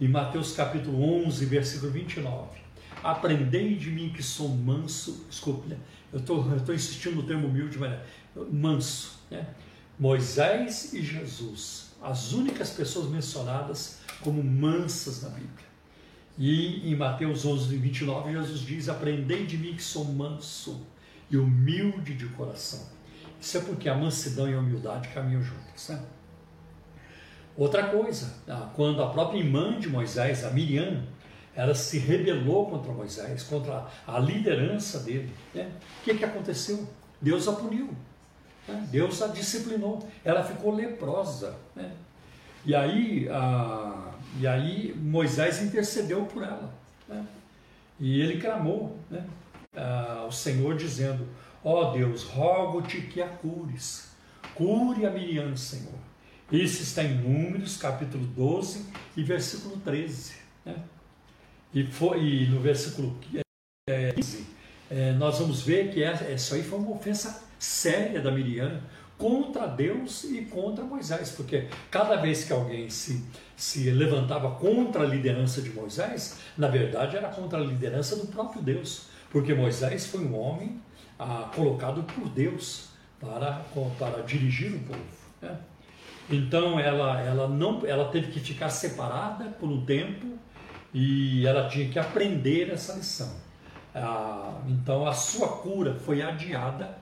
Em 0.00 0.08
Mateus 0.08 0.52
capítulo 0.52 1.24
11, 1.26 1.44
versículo 1.46 1.92
29. 1.92 2.58
Aprendei 3.02 3.76
de 3.76 3.90
mim 3.90 4.12
que 4.14 4.22
sou 4.22 4.48
manso, 4.48 5.26
desculpe, 5.28 5.68
né? 5.68 5.76
eu 6.12 6.18
estou 6.18 6.74
insistindo 6.74 7.16
no 7.16 7.22
termo 7.22 7.46
humilde, 7.46 7.78
mas 7.78 7.92
é 7.92 8.00
manso. 8.50 9.20
Né? 9.30 9.46
Moisés 9.98 10.92
e 10.92 11.02
Jesus, 11.02 11.85
as 12.06 12.32
únicas 12.32 12.70
pessoas 12.70 13.10
mencionadas 13.10 13.98
como 14.22 14.42
mansas 14.42 15.22
na 15.22 15.28
Bíblia. 15.30 15.66
E 16.38 16.88
em 16.88 16.94
Mateus 16.94 17.44
11, 17.44 17.76
29, 17.76 18.32
Jesus 18.32 18.60
diz: 18.60 18.88
Aprendei 18.88 19.44
de 19.44 19.58
mim 19.58 19.74
que 19.74 19.82
sou 19.82 20.04
manso 20.04 20.86
e 21.28 21.36
humilde 21.36 22.14
de 22.14 22.26
coração. 22.28 22.86
Isso 23.40 23.58
é 23.58 23.60
porque 23.60 23.88
a 23.88 23.94
mansidão 23.94 24.48
e 24.48 24.54
a 24.54 24.58
humildade 24.58 25.08
caminham 25.08 25.42
juntos. 25.42 25.88
Né? 25.88 26.00
Outra 27.56 27.88
coisa, 27.88 28.34
ah, 28.46 28.70
quando 28.74 29.02
a 29.02 29.10
própria 29.10 29.38
irmã 29.38 29.78
de 29.80 29.88
Moisés, 29.88 30.44
a 30.44 30.50
Miriam, 30.50 31.02
ela 31.54 31.74
se 31.74 31.98
rebelou 31.98 32.70
contra 32.70 32.92
Moisés, 32.92 33.42
contra 33.42 33.86
a 34.06 34.18
liderança 34.18 35.00
dele. 35.00 35.32
Né? 35.54 35.72
O 36.00 36.04
que, 36.04 36.14
que 36.14 36.24
aconteceu? 36.24 36.86
Deus 37.20 37.48
a 37.48 37.52
puniu. 37.52 37.96
Deus 38.90 39.22
a 39.22 39.28
disciplinou. 39.28 40.06
Ela 40.24 40.42
ficou 40.42 40.74
leprosa. 40.74 41.56
Né? 41.74 41.92
E, 42.64 42.74
aí, 42.74 43.28
a, 43.28 44.12
e 44.40 44.46
aí 44.46 44.94
Moisés 44.96 45.62
intercedeu 45.62 46.24
por 46.26 46.42
ela. 46.42 46.72
Né? 47.08 47.24
E 48.00 48.20
ele 48.20 48.40
clamou 48.40 48.98
né? 49.10 49.24
ao 50.20 50.32
Senhor, 50.32 50.76
dizendo: 50.76 51.26
Ó 51.62 51.90
oh 51.90 51.92
Deus, 51.92 52.24
rogo-te 52.24 53.00
que 53.02 53.22
a 53.22 53.28
cures. 53.28 54.10
Cure 54.54 55.06
a 55.06 55.10
Miriam, 55.10 55.56
Senhor. 55.56 56.06
Isso 56.50 56.82
está 56.82 57.02
em 57.02 57.14
Números, 57.14 57.76
capítulo 57.76 58.24
12 58.24 58.86
e 59.16 59.22
versículo 59.22 59.76
13. 59.78 60.34
Né? 60.64 60.76
E, 61.74 61.84
foi, 61.84 62.22
e 62.22 62.46
no 62.46 62.60
versículo 62.60 63.18
15, 63.20 64.46
é, 64.88 65.12
nós 65.12 65.38
vamos 65.38 65.62
ver 65.62 65.92
que 65.92 66.02
essa, 66.02 66.30
isso 66.30 66.54
aí 66.54 66.62
foi 66.62 66.78
uma 66.78 66.92
ofensa 66.92 67.45
séria 67.58 68.20
da 68.20 68.30
Miriam 68.30 68.80
contra 69.18 69.66
Deus 69.66 70.24
e 70.24 70.42
contra 70.42 70.84
Moisés, 70.84 71.30
porque 71.30 71.68
cada 71.90 72.16
vez 72.16 72.44
que 72.44 72.52
alguém 72.52 72.90
se, 72.90 73.24
se 73.56 73.90
levantava 73.90 74.50
contra 74.56 75.02
a 75.02 75.06
liderança 75.06 75.62
de 75.62 75.70
Moisés, 75.70 76.38
na 76.56 76.68
verdade 76.68 77.16
era 77.16 77.28
contra 77.28 77.58
a 77.58 77.62
liderança 77.62 78.16
do 78.16 78.26
próprio 78.26 78.60
Deus, 78.62 79.06
porque 79.30 79.54
Moisés 79.54 80.06
foi 80.06 80.20
um 80.20 80.38
homem 80.38 80.80
ah, 81.18 81.50
colocado 81.54 82.02
por 82.02 82.28
Deus 82.28 82.90
para, 83.18 83.64
para 83.98 84.22
dirigir 84.22 84.74
o 84.74 84.78
povo. 84.80 85.00
Né? 85.40 85.56
Então 86.28 86.78
ela, 86.78 87.20
ela, 87.20 87.48
não, 87.48 87.86
ela 87.86 88.08
teve 88.10 88.32
que 88.32 88.40
ficar 88.40 88.68
separada 88.68 89.46
por 89.58 89.68
um 89.68 89.84
tempo 89.84 90.38
e 90.92 91.46
ela 91.46 91.68
tinha 91.68 91.88
que 91.88 91.98
aprender 91.98 92.70
essa 92.70 92.94
lição. 92.94 93.32
Ah, 93.94 94.60
então 94.68 95.06
a 95.06 95.12
sua 95.12 95.48
cura 95.58 95.94
foi 95.94 96.20
adiada, 96.20 96.98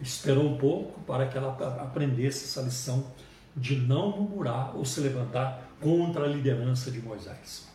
esperou 0.00 0.46
um 0.46 0.56
pouco 0.56 1.00
para 1.02 1.26
que 1.26 1.36
ela 1.36 1.52
aprendesse 1.80 2.44
essa 2.44 2.62
lição 2.62 3.04
de 3.56 3.76
não 3.76 4.10
murmurar 4.10 4.76
ou 4.76 4.84
se 4.84 5.00
levantar 5.00 5.68
contra 5.80 6.24
a 6.24 6.28
liderança 6.28 6.90
de 6.90 7.00
Moisés. 7.00 7.66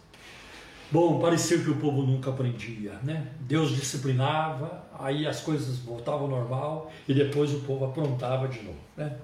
Bom, 0.92 1.20
parecia 1.20 1.58
que 1.58 1.70
o 1.70 1.78
povo 1.78 2.04
nunca 2.04 2.30
aprendia, 2.30 2.94
né? 3.04 3.32
Deus 3.40 3.72
disciplinava, 3.72 4.86
aí 5.00 5.26
as 5.26 5.42
coisas 5.42 5.80
voltavam 5.80 6.26
ao 6.26 6.30
normal 6.30 6.92
e 7.08 7.14
depois 7.14 7.52
o 7.54 7.62
povo 7.62 7.86
aprontava 7.86 8.48
de 8.48 8.62
novo, 8.62 8.78
né? 8.96 9.18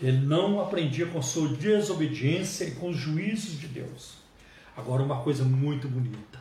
Ele 0.00 0.18
não 0.18 0.60
aprendia 0.60 1.06
com 1.06 1.22
sua 1.22 1.48
desobediência 1.48 2.64
e 2.64 2.72
com 2.72 2.90
os 2.90 2.96
juízos 2.96 3.58
de 3.58 3.66
Deus. 3.66 4.18
Agora, 4.76 5.02
uma 5.02 5.22
coisa 5.22 5.42
muito 5.42 5.88
bonita: 5.88 6.38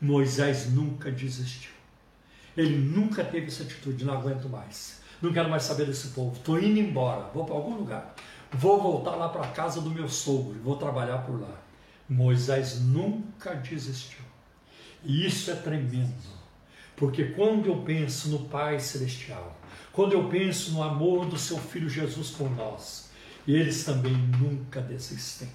Moisés 0.00 0.72
nunca 0.72 1.10
desistiu. 1.10 1.70
Ele 2.56 2.76
nunca 2.76 3.24
teve 3.24 3.46
essa 3.46 3.62
atitude, 3.62 4.04
não 4.04 4.14
aguento 4.14 4.48
mais. 4.48 5.02
Não 5.20 5.32
quero 5.32 5.48
mais 5.48 5.62
saber 5.62 5.86
desse 5.86 6.08
povo. 6.08 6.36
Estou 6.36 6.60
indo 6.60 6.78
embora, 6.78 7.30
vou 7.32 7.44
para 7.44 7.54
algum 7.54 7.76
lugar. 7.76 8.14
Vou 8.52 8.80
voltar 8.80 9.16
lá 9.16 9.28
para 9.28 9.42
a 9.42 9.50
casa 9.50 9.80
do 9.80 9.90
meu 9.90 10.08
sogro, 10.08 10.58
vou 10.62 10.76
trabalhar 10.76 11.18
por 11.18 11.40
lá. 11.40 11.60
Moisés 12.08 12.80
nunca 12.80 13.54
desistiu. 13.54 14.24
E 15.04 15.26
isso 15.26 15.50
é 15.50 15.54
tremendo. 15.54 16.36
Porque 16.96 17.26
quando 17.26 17.66
eu 17.66 17.82
penso 17.82 18.28
no 18.30 18.48
Pai 18.48 18.80
Celestial, 18.80 19.56
quando 19.92 20.12
eu 20.12 20.28
penso 20.28 20.72
no 20.72 20.82
amor 20.82 21.26
do 21.26 21.38
seu 21.38 21.58
Filho 21.58 21.88
Jesus 21.88 22.30
por 22.30 22.50
nós, 22.50 23.10
eles 23.46 23.84
também 23.84 24.12
nunca 24.12 24.80
desistem. 24.80 25.48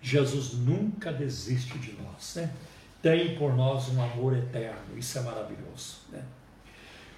Jesus 0.00 0.52
nunca 0.52 1.12
desiste 1.12 1.78
de 1.78 1.92
nós, 1.92 2.34
né? 2.36 2.52
Tem 3.00 3.36
por 3.36 3.54
nós 3.54 3.88
um 3.88 4.02
amor 4.02 4.36
eterno, 4.36 4.96
isso 4.96 5.18
é 5.18 5.22
maravilhoso, 5.22 5.98
né? 6.10 6.22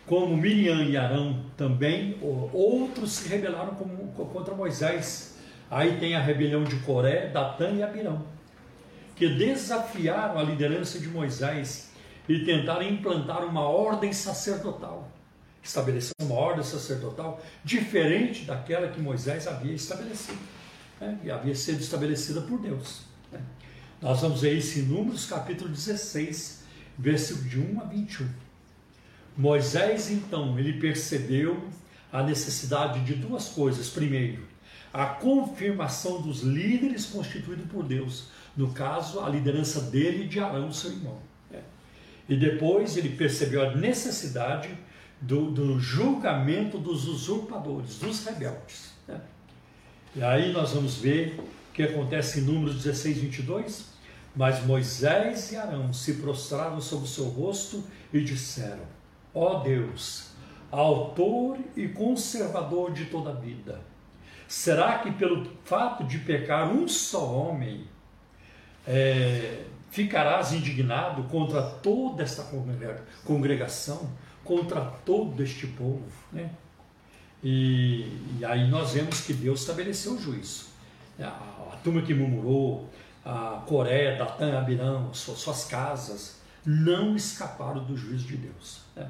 Como 0.07 0.37
Miriam 0.37 0.85
e 0.85 0.97
Arão 0.99 1.47
também, 1.57 2.19
outros 2.53 3.13
se 3.13 3.29
rebelaram 3.29 3.75
contra 3.75 4.55
Moisés. 4.55 5.39
Aí 5.71 5.99
tem 5.99 6.15
a 6.15 6.21
rebelião 6.21 6.63
de 6.63 6.77
Coré, 6.81 7.29
Datã 7.29 7.71
e 7.71 7.83
Abirão, 7.83 8.23
que 9.17 9.29
desafiaram 9.29 10.39
a 10.39 10.43
liderança 10.43 10.99
de 10.99 11.09
Moisés 11.09 11.91
e 12.29 12.45
tentaram 12.45 12.83
implantar 12.83 13.45
uma 13.45 13.63
ordem 13.63 14.13
sacerdotal. 14.13 15.11
Estabelecer 15.63 16.13
uma 16.21 16.35
ordem 16.35 16.63
sacerdotal 16.63 17.41
diferente 17.65 18.45
daquela 18.45 18.89
que 18.89 19.01
Moisés 19.01 19.47
havia 19.47 19.73
estabelecido 19.73 20.39
né, 21.01 21.19
e 21.25 21.31
havia 21.31 21.55
sido 21.55 21.81
estabelecida 21.81 22.43
por 22.43 22.61
Deus. 22.61 23.01
Né. 23.33 23.41
Nós 24.03 24.21
vamos 24.21 24.43
ver 24.43 24.53
isso 24.53 24.79
em 24.79 24.83
Números 24.83 25.25
capítulo 25.25 25.71
16, 25.71 26.65
versículo 26.99 27.49
de 27.49 27.59
1 27.59 27.81
a 27.81 27.85
21. 27.85 28.44
Moisés, 29.37 30.11
então, 30.11 30.59
ele 30.59 30.75
percebeu 30.75 31.63
a 32.13 32.23
necessidade 32.23 33.01
de 33.01 33.15
duas 33.15 33.49
coisas. 33.49 33.89
Primeiro, 33.89 34.47
a 34.93 35.07
confirmação 35.07 36.23
dos 36.23 36.43
líderes 36.43 37.07
constituídos 37.07 37.67
por 37.67 37.83
Deus, 37.83 38.29
no 38.57 38.71
caso, 38.71 39.19
a 39.19 39.29
liderança 39.29 39.81
dele 39.81 40.25
e 40.25 40.29
de 40.29 40.39
Arão, 40.39 40.73
seu 40.73 40.93
irmão. 40.93 41.19
Né. 41.51 41.61
E 42.29 42.37
depois 42.37 42.97
ele 42.97 43.09
percebeu 43.09 43.69
a 43.69 43.75
necessidade 43.75 44.71
do, 45.21 45.51
do 45.51 45.81
julgamento 45.81 46.79
dos 46.79 47.09
usurpadores, 47.09 47.99
dos 47.99 48.25
rebeldes. 48.25 48.91
Né. 49.09 49.21
E 50.15 50.23
aí 50.23 50.53
nós 50.53 50.71
vamos 50.73 50.97
ver 50.97 51.41
o 51.41 51.73
que 51.73 51.83
acontece 51.83 52.39
em 52.39 52.43
Números 52.43 52.77
16, 52.77 53.19
22. 53.19 53.95
Mas 54.37 54.65
Moisés 54.65 55.51
e 55.51 55.57
Arão 55.57 55.93
se 55.93 56.15
prostraram 56.15 56.81
sobre 56.81 57.07
o 57.07 57.09
seu 57.09 57.25
rosto 57.25 57.85
e 58.13 58.21
disseram: 58.21 58.85
Ó 59.35 59.59
Deus, 59.61 60.31
autor 60.71 61.59
e 61.77 61.89
conservador 61.89 62.93
de 62.93 63.07
toda 63.07 63.31
a 63.31 63.35
vida, 63.35 63.81
será 64.47 64.99
que 64.99 65.11
pelo 65.11 65.45
fato 65.65 66.05
de 66.05 66.19
pecar 66.19 66.69
um 66.71 66.87
só 66.87 67.27
homem, 67.27 67.89
é, 68.87 69.65
ficarás 69.91 70.53
indignado 70.53 71.25
contra 71.25 71.63
toda 71.63 72.23
esta 72.23 72.45
congregação, 73.25 74.09
contra 74.45 74.81
todo 75.05 75.43
este 75.43 75.67
povo? 75.67 76.05
Né? 76.33 76.51
E, 77.43 78.39
e 78.39 78.45
aí 78.45 78.69
nós 78.69 78.93
vemos 78.93 79.21
que 79.21 79.33
Deus 79.33 79.61
estabeleceu 79.61 80.13
o 80.13 80.21
juízo. 80.21 80.67
A, 81.19 81.27
a 81.73 81.77
turma 81.83 82.03
que 82.03 82.15
murmurou, 82.15 82.89
a 83.25 83.63
Coreia, 83.67 84.17
Datã, 84.17 84.59
Abirão, 84.59 85.13
suas, 85.13 85.39
suas 85.39 85.65
casas, 85.65 86.41
não 86.65 87.17
escaparam 87.17 87.85
do 87.85 87.97
juízo 87.97 88.27
de 88.27 88.37
Deus. 88.37 88.81
Né? 88.95 89.09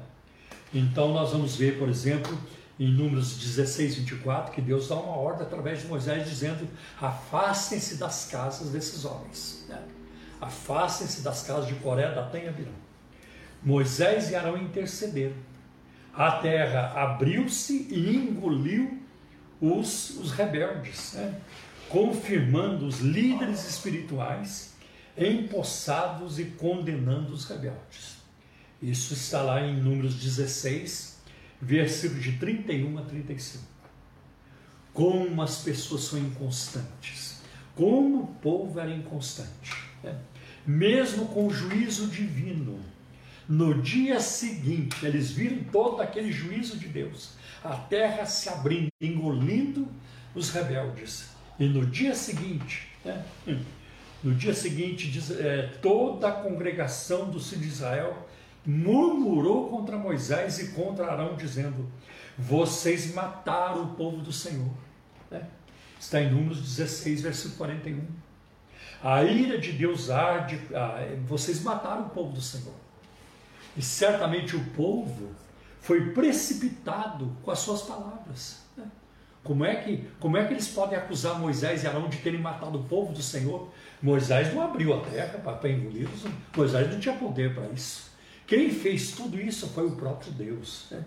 Então 0.75 1.13
nós 1.13 1.31
vamos 1.31 1.55
ver, 1.55 1.79
por 1.79 1.89
exemplo, 1.89 2.37
em 2.79 2.91
Números 2.91 3.37
16, 3.37 3.95
24, 3.95 4.53
que 4.53 4.61
Deus 4.61 4.89
dá 4.89 4.95
uma 4.95 5.15
ordem 5.15 5.47
através 5.47 5.81
de 5.81 5.87
Moisés 5.87 6.29
dizendo: 6.29 6.67
afastem-se 7.01 7.95
das 7.95 8.25
casas 8.25 8.69
desses 8.69 9.05
homens. 9.05 9.65
Né? 9.69 9.81
Afastem-se 10.41 11.21
das 11.21 11.43
casas 11.43 11.67
de 11.67 11.75
Coreia, 11.75 12.11
Datã 12.11 12.37
e 12.37 12.47
Abirão. 12.47 12.85
Moisés 13.63 14.29
e 14.29 14.35
Arão 14.35 14.57
intercederam. 14.57 15.37
A 16.13 16.33
terra 16.33 16.93
abriu-se 16.95 17.87
e 17.89 18.15
engoliu 18.15 19.01
os, 19.59 20.11
os 20.19 20.31
rebeldes. 20.31 21.13
Né? 21.13 21.41
confirmando 21.89 22.85
os 22.85 22.99
líderes 22.99 23.67
espirituais, 23.67 24.73
empossados 25.17 26.39
e 26.39 26.45
condenando 26.45 27.33
os 27.33 27.45
rebeldes. 27.45 28.14
Isso 28.85 29.15
está 29.15 29.41
lá 29.41 29.65
em 29.65 29.75
Números 29.75 30.13
16, 30.13 31.17
versículos 31.59 32.23
de 32.23 32.33
31 32.33 32.99
a 32.99 33.01
35. 33.01 33.63
Como 34.93 35.41
as 35.41 35.63
pessoas 35.63 36.03
são 36.03 36.19
inconstantes, 36.19 37.41
como 37.73 38.21
o 38.21 38.27
povo 38.27 38.79
era 38.79 38.93
inconstante. 38.93 39.73
Né? 40.03 40.15
Mesmo 40.67 41.25
com 41.29 41.47
o 41.47 41.49
juízo 41.53 42.05
divino, 42.07 42.79
no 43.49 43.81
dia 43.81 44.19
seguinte, 44.19 45.03
eles 45.03 45.31
viram 45.31 45.63
todo 45.71 46.01
aquele 46.01 46.31
juízo 46.31 46.77
de 46.77 46.87
Deus, 46.87 47.31
a 47.63 47.75
terra 47.75 48.27
se 48.27 48.49
abrindo, 48.49 48.89
engolindo 49.01 49.87
os 50.35 50.51
rebeldes 50.51 51.29
e 51.59 51.65
no 51.65 51.87
dia 51.87 52.13
seguinte, 52.13 52.87
né, 53.03 53.25
no 54.23 54.35
dia 54.35 54.53
seguinte, 54.53 55.11
é, 55.39 55.73
toda 55.81 56.27
a 56.27 56.31
congregação 56.31 57.31
do 57.31 57.39
filhos 57.39 57.63
de 57.63 57.67
Israel 57.69 58.27
murmurou 58.65 59.69
contra 59.69 59.97
Moisés 59.97 60.59
e 60.59 60.71
contra 60.71 61.11
Arão, 61.11 61.35
dizendo: 61.35 61.89
Vocês 62.37 63.13
mataram 63.13 63.83
o 63.83 63.87
povo 63.95 64.17
do 64.17 64.31
Senhor. 64.31 64.71
Né? 65.29 65.45
Está 65.99 66.21
em 66.21 66.31
Números 66.31 66.61
16, 66.61 67.21
versículo 67.21 67.57
41. 67.57 68.05
A 69.03 69.23
ira 69.23 69.59
de 69.59 69.71
Deus 69.71 70.09
arde, 70.09 70.59
ah, 70.73 71.05
vocês 71.25 71.61
mataram 71.61 72.07
o 72.07 72.09
povo 72.09 72.33
do 72.33 72.41
Senhor. 72.41 72.73
E 73.77 73.81
certamente 73.81 74.55
o 74.55 74.63
povo 74.71 75.31
foi 75.79 76.11
precipitado 76.11 77.35
com 77.43 77.51
as 77.51 77.59
suas 77.59 77.83
palavras. 77.83 78.65
Como 79.45 79.63
é, 79.63 79.75
que, 79.75 80.09
como 80.19 80.37
é 80.37 80.47
que 80.47 80.53
eles 80.53 80.67
podem 80.67 80.97
acusar 80.97 81.39
Moisés 81.39 81.83
e 81.83 81.87
Arão 81.87 82.09
de 82.09 82.17
terem 82.17 82.41
matado 82.41 82.79
o 82.79 82.83
povo 82.85 83.13
do 83.13 83.21
Senhor? 83.21 83.69
Moisés 84.01 84.51
não 84.51 84.63
abriu 84.63 84.91
a 84.95 85.01
terra 85.01 85.37
para 85.37 85.69
engoli-los, 85.69 86.25
Moisés 86.57 86.91
não 86.91 86.99
tinha 86.99 87.15
poder 87.15 87.53
para 87.53 87.67
isso. 87.67 88.04
Quem 88.47 88.69
fez 88.69 89.11
tudo 89.11 89.39
isso 89.39 89.67
foi 89.69 89.85
o 89.85 89.95
próprio 89.95 90.31
Deus. 90.31 90.87
Né? 90.91 91.03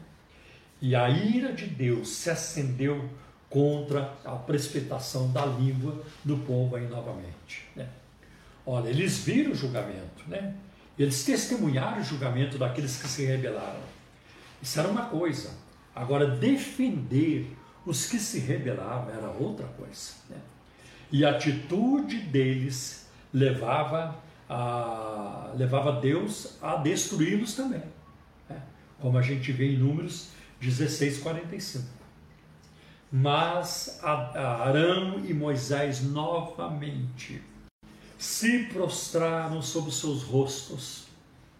E 0.80 0.94
a 0.94 1.08
ira 1.08 1.52
de 1.52 1.66
Deus 1.66 2.08
se 2.08 2.30
acendeu 2.30 3.08
contra 3.48 4.14
a 4.24 4.36
precipitação 4.36 5.30
da 5.32 5.44
língua 5.46 6.02
do 6.24 6.36
povo 6.38 6.76
aí 6.76 6.86
novamente. 6.86 7.66
Né? 7.74 7.88
Olha, 8.66 8.88
eles 8.88 9.18
viram 9.18 9.52
o 9.52 9.54
julgamento, 9.54 10.24
né? 10.26 10.54
eles 10.98 11.24
testemunharam 11.24 12.00
o 12.00 12.04
julgamento 12.04 12.58
daqueles 12.58 13.00
que 13.00 13.08
se 13.08 13.24
rebelaram. 13.24 13.80
Isso 14.60 14.78
era 14.78 14.88
uma 14.88 15.06
coisa. 15.06 15.50
Agora, 15.94 16.26
defender 16.26 17.56
os 17.86 18.06
que 18.06 18.18
se 18.18 18.38
rebelavam 18.38 19.14
era 19.14 19.30
outra 19.30 19.66
coisa. 19.66 20.12
Né? 20.28 20.36
E 21.10 21.24
a 21.24 21.30
atitude 21.30 22.18
deles 22.20 23.06
levava, 23.32 24.16
a, 24.48 25.52
levava 25.56 26.00
Deus 26.00 26.56
a 26.62 26.76
destruí-los 26.76 27.54
também. 27.54 27.82
Né? 28.48 28.62
Como 29.00 29.18
a 29.18 29.22
gente 29.22 29.52
vê 29.52 29.72
em 29.72 29.78
Números 29.78 30.28
16, 30.60 31.18
45. 31.18 31.84
Mas 33.10 34.00
Arão 34.02 35.24
e 35.24 35.32
Moisés 35.32 36.02
novamente 36.02 37.40
se 38.18 38.64
prostraram 38.64 39.62
sobre 39.62 39.90
os 39.90 39.98
seus 39.98 40.22
rostos. 40.22 41.06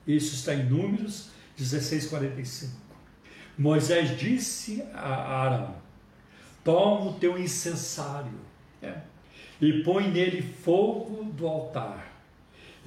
Isso 0.07 0.35
está 0.35 0.55
em 0.55 0.65
Números 0.65 1.31
16, 1.57 2.09
45. 2.09 2.73
Moisés 3.57 4.17
disse 4.19 4.83
a 4.95 5.43
Arão: 5.43 5.75
toma 6.63 7.11
o 7.11 7.15
teu 7.15 7.39
incensário 7.39 8.39
é, 8.83 8.99
e 9.61 9.83
põe 9.83 10.09
nele 10.09 10.43
fogo 10.43 11.25
do 11.25 11.47
altar, 11.47 12.08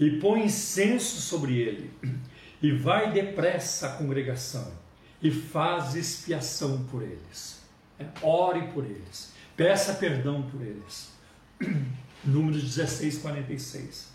e 0.02 0.18
põe 0.20 0.46
incenso 0.46 1.22
sobre 1.22 1.60
ele, 1.60 1.92
e 2.60 2.72
vai 2.72 3.12
depressa 3.12 3.88
à 3.88 3.92
congregação, 3.92 4.74
e 5.22 5.30
faz 5.30 5.96
expiação 5.96 6.84
por 6.86 7.04
eles. 7.04 7.62
É, 8.00 8.08
ore 8.24 8.70
por 8.70 8.84
eles, 8.84 9.32
peça 9.56 9.94
perdão 9.94 10.42
por 10.42 10.60
eles. 10.60 11.12
Números 12.26 12.64
16, 12.64 13.20
46. 13.20 14.12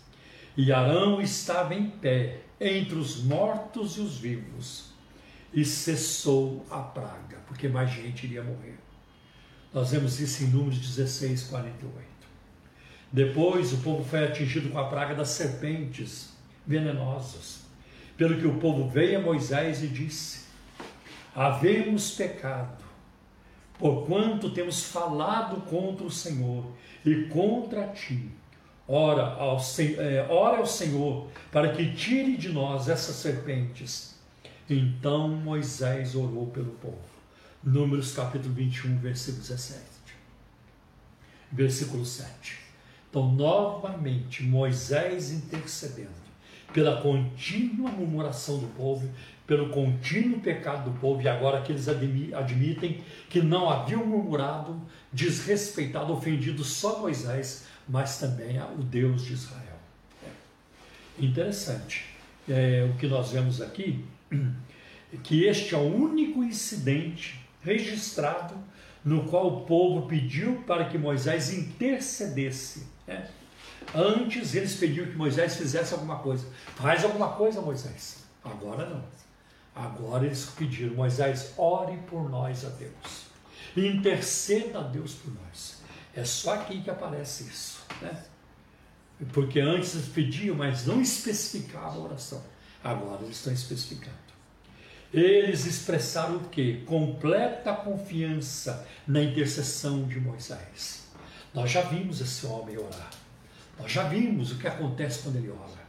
E 0.57 0.73
Arão 0.73 1.21
estava 1.21 1.73
em 1.73 1.89
pé 1.89 2.41
entre 2.59 2.95
os 2.95 3.23
mortos 3.23 3.95
e 3.95 4.01
os 4.01 4.17
vivos, 4.17 4.91
e 5.53 5.63
cessou 5.63 6.65
a 6.69 6.79
praga, 6.79 7.37
porque 7.47 7.69
mais 7.69 7.89
gente 7.89 8.25
iria 8.25 8.43
morrer. 8.43 8.77
Nós 9.73 9.91
vemos 9.91 10.19
isso 10.19 10.43
em 10.43 10.47
Números 10.47 10.79
16, 10.79 11.43
48. 11.43 12.16
Depois 13.17 13.73
o 13.73 13.77
povo 13.77 14.07
foi 14.07 14.25
atingido 14.25 14.69
com 14.69 14.77
a 14.77 14.89
praga 14.89 15.15
das 15.15 15.29
serpentes 15.29 16.29
venenosas. 16.67 17.61
Pelo 18.15 18.37
que 18.37 18.45
o 18.45 18.59
povo 18.59 18.87
veio 18.87 19.17
a 19.17 19.21
Moisés 19.23 19.81
e 19.81 19.87
disse: 19.87 20.45
Havemos 21.33 22.11
pecado, 22.11 22.83
porquanto 23.79 24.51
temos 24.51 24.83
falado 24.83 25.61
contra 25.61 26.05
o 26.05 26.11
Senhor 26.11 26.63
e 27.03 27.23
contra 27.23 27.87
ti. 27.87 28.29
Ora 28.87 29.23
ao, 29.23 29.57
é, 29.79 30.27
ora 30.29 30.57
ao 30.59 30.67
Senhor 30.67 31.27
para 31.51 31.73
que 31.73 31.95
tire 31.95 32.37
de 32.37 32.49
nós 32.49 32.87
essas 32.87 33.15
serpentes. 33.15 34.15
Então 34.69 35.27
Moisés 35.29 36.13
orou 36.13 36.45
pelo 36.51 36.73
povo. 36.73 37.01
Números 37.63 38.13
capítulo 38.13 38.53
21, 38.53 38.99
versículo 38.99 39.41
17. 39.41 39.81
Versículo 41.51 42.05
7. 42.05 42.66
Então, 43.09 43.31
novamente, 43.31 44.43
Moisés 44.43 45.31
intercedendo 45.31 46.27
pela 46.73 47.01
contínua 47.01 47.89
murmuração 47.89 48.59
do 48.59 48.67
povo, 48.67 49.09
pelo 49.45 49.69
contínuo 49.69 50.41
pecado 50.41 50.91
do 50.91 50.99
povo, 50.99 51.21
e 51.21 51.29
agora 51.29 51.61
que 51.61 51.71
eles 51.71 51.87
admitem 51.87 53.01
que 53.29 53.41
não 53.41 53.69
haviam 53.69 54.05
murmurado, 54.05 54.79
desrespeitado, 55.11 56.11
ofendido 56.11 56.63
só 56.63 56.99
Moisés, 56.99 57.65
mas 57.87 58.19
também 58.19 58.59
o 58.77 58.83
Deus 58.83 59.23
de 59.23 59.33
Israel. 59.33 59.77
É. 60.23 61.25
Interessante. 61.25 62.05
É, 62.47 62.89
o 62.93 62.97
que 62.97 63.07
nós 63.07 63.31
vemos 63.31 63.61
aqui, 63.61 64.05
que 65.23 65.45
este 65.45 65.73
é 65.73 65.77
o 65.77 65.95
único 65.95 66.43
incidente 66.43 67.39
registrado 67.61 68.55
no 69.03 69.23
qual 69.23 69.47
o 69.47 69.61
povo 69.61 70.07
pediu 70.07 70.63
para 70.67 70.85
que 70.85 70.97
Moisés 70.97 71.53
intercedesse. 71.53 72.96
Né? 73.07 73.27
Antes 73.95 74.53
eles 74.53 74.75
pediam 74.75 75.05
que 75.05 75.15
Moisés 75.15 75.55
fizesse 75.55 75.93
alguma 75.93 76.19
coisa. 76.19 76.45
Faz 76.75 77.03
alguma 77.03 77.29
coisa, 77.29 77.61
Moisés. 77.61 78.23
Agora 78.43 78.87
não. 78.89 79.03
Agora 79.75 80.25
eles 80.25 80.45
pediram, 80.57 80.95
Moisés, 80.95 81.53
ore 81.57 81.97
por 82.07 82.29
nós 82.29 82.65
a 82.65 82.69
Deus. 82.69 83.27
Interceda 83.75 84.79
a 84.79 84.83
Deus 84.83 85.13
por 85.13 85.31
nós. 85.33 85.77
É 86.15 86.25
só 86.25 86.55
aqui 86.55 86.81
que 86.81 86.89
aparece 86.89 87.43
isso. 87.43 87.79
Né? 88.01 88.23
Porque 89.31 89.59
antes 89.59 89.93
eles 89.93 90.07
pediam, 90.07 90.55
mas 90.55 90.85
não 90.85 90.99
especificavam 90.99 92.01
a 92.01 92.05
oração. 92.05 92.43
Agora 92.83 93.23
eles 93.23 93.37
estão 93.37 93.53
especificando. 93.53 94.15
Eles 95.13 95.65
expressaram 95.65 96.37
o 96.37 96.49
que? 96.49 96.83
Completa 96.85 97.73
confiança 97.73 98.85
na 99.07 99.21
intercessão 99.21 100.05
de 100.07 100.19
Moisés. 100.19 100.96
Nós 101.57 101.71
já 101.71 101.81
vimos 101.81 102.21
esse 102.21 102.45
homem 102.45 102.77
orar. 102.77 103.09
Nós 103.79 103.91
já 103.91 104.03
vimos 104.03 104.51
o 104.51 104.59
que 104.59 104.67
acontece 104.67 105.23
quando 105.23 105.37
ele 105.37 105.49
ora. 105.49 105.87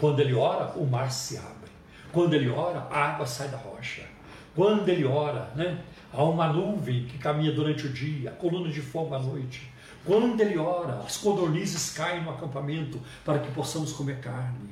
Quando 0.00 0.20
ele 0.20 0.32
ora, 0.32 0.72
o 0.78 0.86
mar 0.86 1.12
se 1.12 1.36
abre. 1.36 1.70
Quando 2.10 2.32
ele 2.32 2.48
ora, 2.48 2.78
a 2.90 3.10
água 3.10 3.26
sai 3.26 3.48
da 3.48 3.58
rocha. 3.58 4.06
Quando 4.54 4.88
ele 4.88 5.04
ora, 5.04 5.50
né, 5.54 5.82
há 6.10 6.24
uma 6.24 6.50
nuvem 6.50 7.04
que 7.04 7.18
caminha 7.18 7.52
durante 7.52 7.86
o 7.86 7.92
dia, 7.92 8.30
a 8.30 8.32
coluna 8.32 8.70
de 8.72 8.80
fogo 8.80 9.14
à 9.14 9.18
noite. 9.18 9.70
Quando 10.02 10.40
ele 10.40 10.56
ora, 10.56 11.02
as 11.04 11.18
codornizes 11.18 11.90
caem 11.90 12.24
no 12.24 12.30
acampamento 12.30 12.98
para 13.22 13.38
que 13.40 13.52
possamos 13.52 13.92
comer 13.92 14.18
carne. 14.18 14.70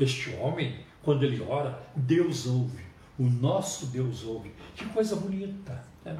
Este 0.00 0.34
homem, 0.36 0.80
quando 1.02 1.22
ele 1.22 1.44
ora, 1.46 1.82
Deus 1.94 2.46
ouve. 2.46 2.82
O 3.18 3.24
nosso 3.24 3.84
Deus 3.88 4.24
ouve. 4.24 4.54
Que 4.74 4.86
coisa 4.86 5.16
bonita. 5.16 5.84
Né? 6.02 6.16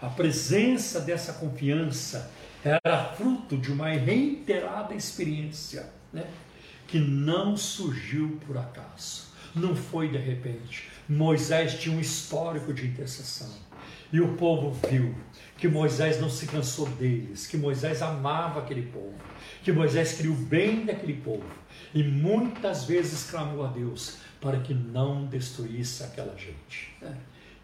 A 0.00 0.08
presença 0.08 1.02
dessa 1.02 1.34
confiança 1.34 2.32
era 2.64 3.04
fruto 3.12 3.58
de 3.58 3.70
uma 3.70 3.88
reiterada 3.88 4.94
experiência, 4.94 5.90
né? 6.12 6.26
que 6.86 6.98
não 6.98 7.56
surgiu 7.56 8.40
por 8.46 8.56
acaso, 8.56 9.24
não 9.54 9.76
foi 9.76 10.08
de 10.08 10.18
repente. 10.18 10.88
Moisés 11.08 11.78
tinha 11.78 11.96
um 11.96 12.00
histórico 12.00 12.72
de 12.72 12.86
intercessão 12.86 13.52
e 14.12 14.20
o 14.20 14.34
povo 14.36 14.70
viu 14.88 15.14
que 15.58 15.68
Moisés 15.68 16.20
não 16.20 16.30
se 16.30 16.46
cansou 16.46 16.88
deles, 16.88 17.46
que 17.46 17.56
Moisés 17.56 18.00
amava 18.00 18.60
aquele 18.60 18.82
povo, 18.82 19.14
que 19.62 19.72
Moisés 19.72 20.18
o 20.20 20.34
bem 20.34 20.84
daquele 20.84 21.14
povo 21.14 21.44
e 21.94 22.02
muitas 22.02 22.84
vezes 22.84 23.30
clamou 23.30 23.64
a 23.64 23.68
Deus 23.68 24.16
para 24.40 24.60
que 24.60 24.74
não 24.74 25.26
destruísse 25.26 26.02
aquela 26.02 26.36
gente. 26.36 26.94
Né? 27.00 27.16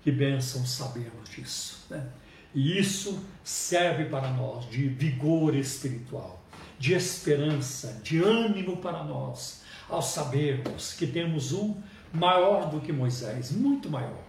Que 0.03 0.11
bênção 0.11 0.65
sabermos 0.65 1.29
disso. 1.31 1.87
Né? 1.91 2.07
E 2.55 2.79
isso 2.79 3.25
serve 3.45 4.07
para 4.07 4.31
nós 4.31 4.69
de 4.69 4.89
vigor 4.89 5.55
espiritual, 5.55 6.43
de 6.79 6.95
esperança, 6.95 8.01
de 8.03 8.19
ânimo 8.19 8.79
para 8.79 9.05
nós, 9.05 9.63
ao 9.89 10.03
sabermos 10.03 10.95
que 10.95 11.07
temos 11.07 11.53
um 11.53 11.77
maior 12.13 12.71
do 12.71 12.81
que 12.81 12.93
Moisés, 12.93 13.53
muito 13.53 13.89
maior, 13.89 14.23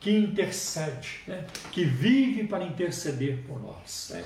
que 0.00 0.10
intercede, 0.10 1.20
né? 1.26 1.46
que 1.72 1.84
vive 1.84 2.46
para 2.46 2.64
interceder 2.64 3.44
por 3.46 3.60
nós. 3.60 4.10
Né? 4.14 4.24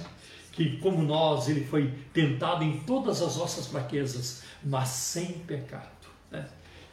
Que, 0.52 0.76
como 0.78 1.02
nós, 1.02 1.48
ele 1.48 1.64
foi 1.64 1.92
tentado 2.12 2.62
em 2.62 2.81
todas 2.81 3.22
as 3.22 3.37
nossas 3.37 3.66
fraquezas, 3.66 4.42
mas 4.62 4.88
sem 4.88 5.33
pecado. 5.40 5.88
Né? 6.31 6.46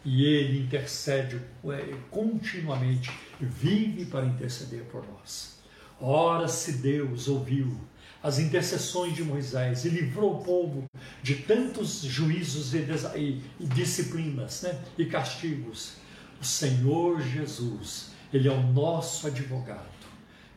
E 0.04 0.26
ele 0.26 0.62
intercede 0.62 1.42
é, 1.66 1.94
continuamente, 2.10 3.12
vive 3.40 4.06
para 4.06 4.26
interceder 4.26 4.84
por 4.86 5.06
nós. 5.06 5.59
Ora, 6.02 6.48
se 6.48 6.74
Deus 6.74 7.28
ouviu 7.28 7.78
as 8.22 8.40
intercessões 8.40 9.16
de 9.16 9.24
Moisés 9.24 9.86
e 9.86 9.90
livrou 9.90 10.36
o 10.36 10.44
povo 10.44 10.86
de 11.22 11.36
tantos 11.36 12.02
juízos 12.02 12.74
e, 12.74 13.42
disciplinas 13.60 14.62
né? 14.62 14.80
e 14.98 15.06
castigos, 15.06 15.94
o 16.40 16.46
Senhor 16.46 17.22
Jesus, 17.22 18.12
Ele 18.34 18.48
é 18.48 18.52
o 18.52 18.62
nosso 18.62 19.28
advogado. 19.28 20.00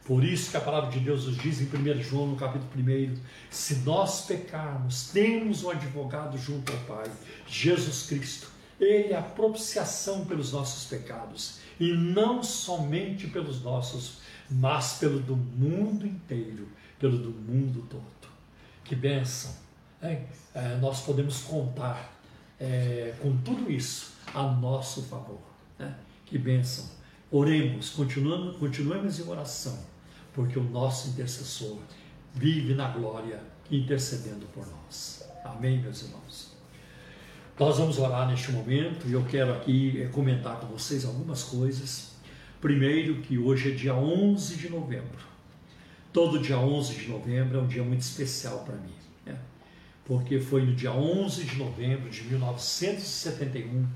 Por 0.04 0.24
isso 0.24 0.50
que 0.50 0.56
a 0.56 0.60
palavra 0.60 0.90
de 0.90 0.98
Deus 0.98 1.26
nos 1.26 1.36
diz 1.36 1.60
em 1.60 1.64
1 1.64 2.02
João, 2.02 2.26
no 2.26 2.36
capítulo 2.36 2.70
1, 2.76 3.16
se 3.50 3.76
nós 3.76 4.22
pecarmos, 4.26 5.10
temos 5.10 5.62
um 5.62 5.70
advogado 5.70 6.36
junto 6.36 6.72
ao 6.72 6.78
Pai, 6.80 7.10
Jesus 7.46 8.06
Cristo. 8.06 8.48
Ele 8.80 9.12
é 9.12 9.16
a 9.16 9.22
propiciação 9.22 10.24
pelos 10.24 10.52
nossos 10.52 10.84
pecados, 10.84 11.58
e 11.78 11.92
não 11.92 12.42
somente 12.42 13.26
pelos 13.28 13.62
nossos 13.62 14.22
mas 14.52 14.94
pelo 14.94 15.20
do 15.20 15.36
mundo 15.36 16.06
inteiro, 16.06 16.68
pelo 16.98 17.18
do 17.18 17.30
mundo 17.30 17.86
todo. 17.88 18.30
Que 18.84 18.94
bênção! 18.94 19.54
É, 20.00 20.24
é, 20.54 20.76
nós 20.80 21.00
podemos 21.02 21.42
contar 21.42 22.12
é, 22.58 23.14
com 23.20 23.36
tudo 23.38 23.70
isso 23.70 24.12
a 24.34 24.42
nosso 24.42 25.02
favor. 25.02 25.40
Né? 25.78 25.94
Que 26.26 26.38
bênção! 26.38 26.90
Oremos, 27.30 27.90
continuamos, 27.90 28.56
continuemos 28.58 29.18
em 29.18 29.28
oração, 29.28 29.78
porque 30.34 30.58
o 30.58 30.64
nosso 30.64 31.08
intercessor 31.08 31.78
vive 32.34 32.74
na 32.74 32.88
glória 32.88 33.40
intercedendo 33.70 34.44
por 34.52 34.66
nós. 34.66 35.24
Amém, 35.44 35.80
meus 35.80 36.02
irmãos? 36.02 36.51
Nós 37.62 37.78
vamos 37.78 37.96
orar 37.96 38.28
neste 38.28 38.50
momento 38.50 39.06
e 39.06 39.12
eu 39.12 39.24
quero 39.24 39.52
aqui 39.52 40.02
é, 40.02 40.06
comentar 40.08 40.58
com 40.58 40.66
vocês 40.66 41.04
algumas 41.04 41.44
coisas 41.44 42.10
Primeiro, 42.60 43.22
que 43.22 43.38
hoje 43.38 43.70
é 43.70 43.72
dia 43.72 43.94
11 43.94 44.56
de 44.56 44.68
novembro. 44.68 45.24
Todo 46.12 46.40
dia 46.40 46.58
11 46.58 46.92
de 46.92 47.08
novembro 47.08 47.60
é 47.60 47.62
um 47.62 47.68
dia 47.68 47.84
muito 47.84 48.00
especial 48.00 48.64
para 48.64 48.74
mim, 48.74 48.94
né? 49.24 49.38
porque 50.04 50.40
foi 50.40 50.66
no 50.66 50.74
dia 50.74 50.90
11 50.92 51.44
de 51.44 51.54
novembro 51.54 52.10
de 52.10 52.24
1971 52.24 53.86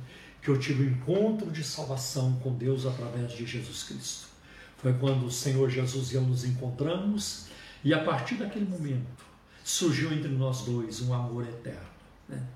que 0.41 0.49
eu 0.49 0.57
tive 0.61 0.85
o 0.85 0.87
um 0.87 0.91
encontro 0.91 1.51
de 1.51 1.65
salvação 1.65 2.39
com 2.45 2.57
Deus 2.57 2.87
através 2.87 3.33
de 3.33 3.45
Jesus 3.45 3.83
Cristo. 3.83 4.29
Foi 4.77 4.95
quando 4.95 5.27
o 5.27 5.31
Senhor 5.31 5.69
Jesus 5.69 6.13
e 6.13 6.15
eu 6.15 6.23
nos 6.23 6.45
encontramos 6.45 7.49
e 7.83 7.93
a 7.93 7.99
partir 8.05 8.37
daquele 8.37 8.67
momento 8.67 9.25
surgiu 9.65 10.13
entre 10.13 10.29
nós 10.29 10.63
dois 10.63 11.03
um 11.03 11.13
amor 11.13 11.43
eterno. 11.43 11.89
Né? 12.29 12.47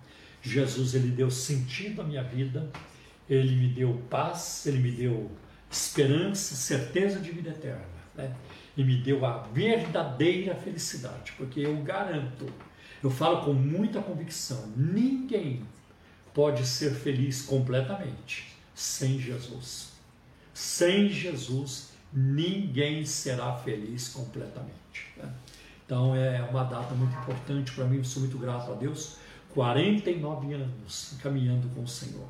Jesus 0.42 0.94
ele 0.94 1.10
deu 1.10 1.30
sentido 1.30 2.00
à 2.00 2.04
minha 2.04 2.22
vida, 2.22 2.70
ele 3.28 3.54
me 3.54 3.68
deu 3.68 4.02
paz, 4.08 4.64
ele 4.66 4.78
me 4.78 4.90
deu 4.90 5.30
esperança, 5.70 6.54
certeza 6.54 7.20
de 7.20 7.30
vida 7.30 7.50
eterna. 7.50 7.84
Né? 8.14 8.34
E 8.76 8.82
me 8.82 8.96
deu 8.96 9.24
a 9.24 9.38
verdadeira 9.38 10.54
felicidade, 10.54 11.32
porque 11.36 11.60
eu 11.60 11.76
garanto, 11.82 12.46
eu 13.02 13.10
falo 13.10 13.44
com 13.44 13.52
muita 13.52 14.00
convicção: 14.00 14.72
ninguém 14.76 15.62
pode 16.32 16.66
ser 16.66 16.92
feliz 16.92 17.42
completamente 17.42 18.50
sem 18.74 19.18
Jesus. 19.18 19.90
Sem 20.54 21.08
Jesus, 21.08 21.90
ninguém 22.12 23.04
será 23.04 23.54
feliz 23.56 24.08
completamente. 24.08 25.12
Né? 25.16 25.30
Então 25.84 26.14
é 26.14 26.40
uma 26.42 26.64
data 26.64 26.94
muito 26.94 27.14
importante 27.18 27.72
para 27.72 27.84
mim, 27.84 27.98
eu 27.98 28.04
sou 28.04 28.20
muito 28.20 28.38
grato 28.38 28.72
a 28.72 28.74
Deus. 28.74 29.16
49 29.54 30.54
anos 30.54 31.14
caminhando 31.22 31.68
com 31.74 31.82
o 31.82 31.88
Senhor. 31.88 32.28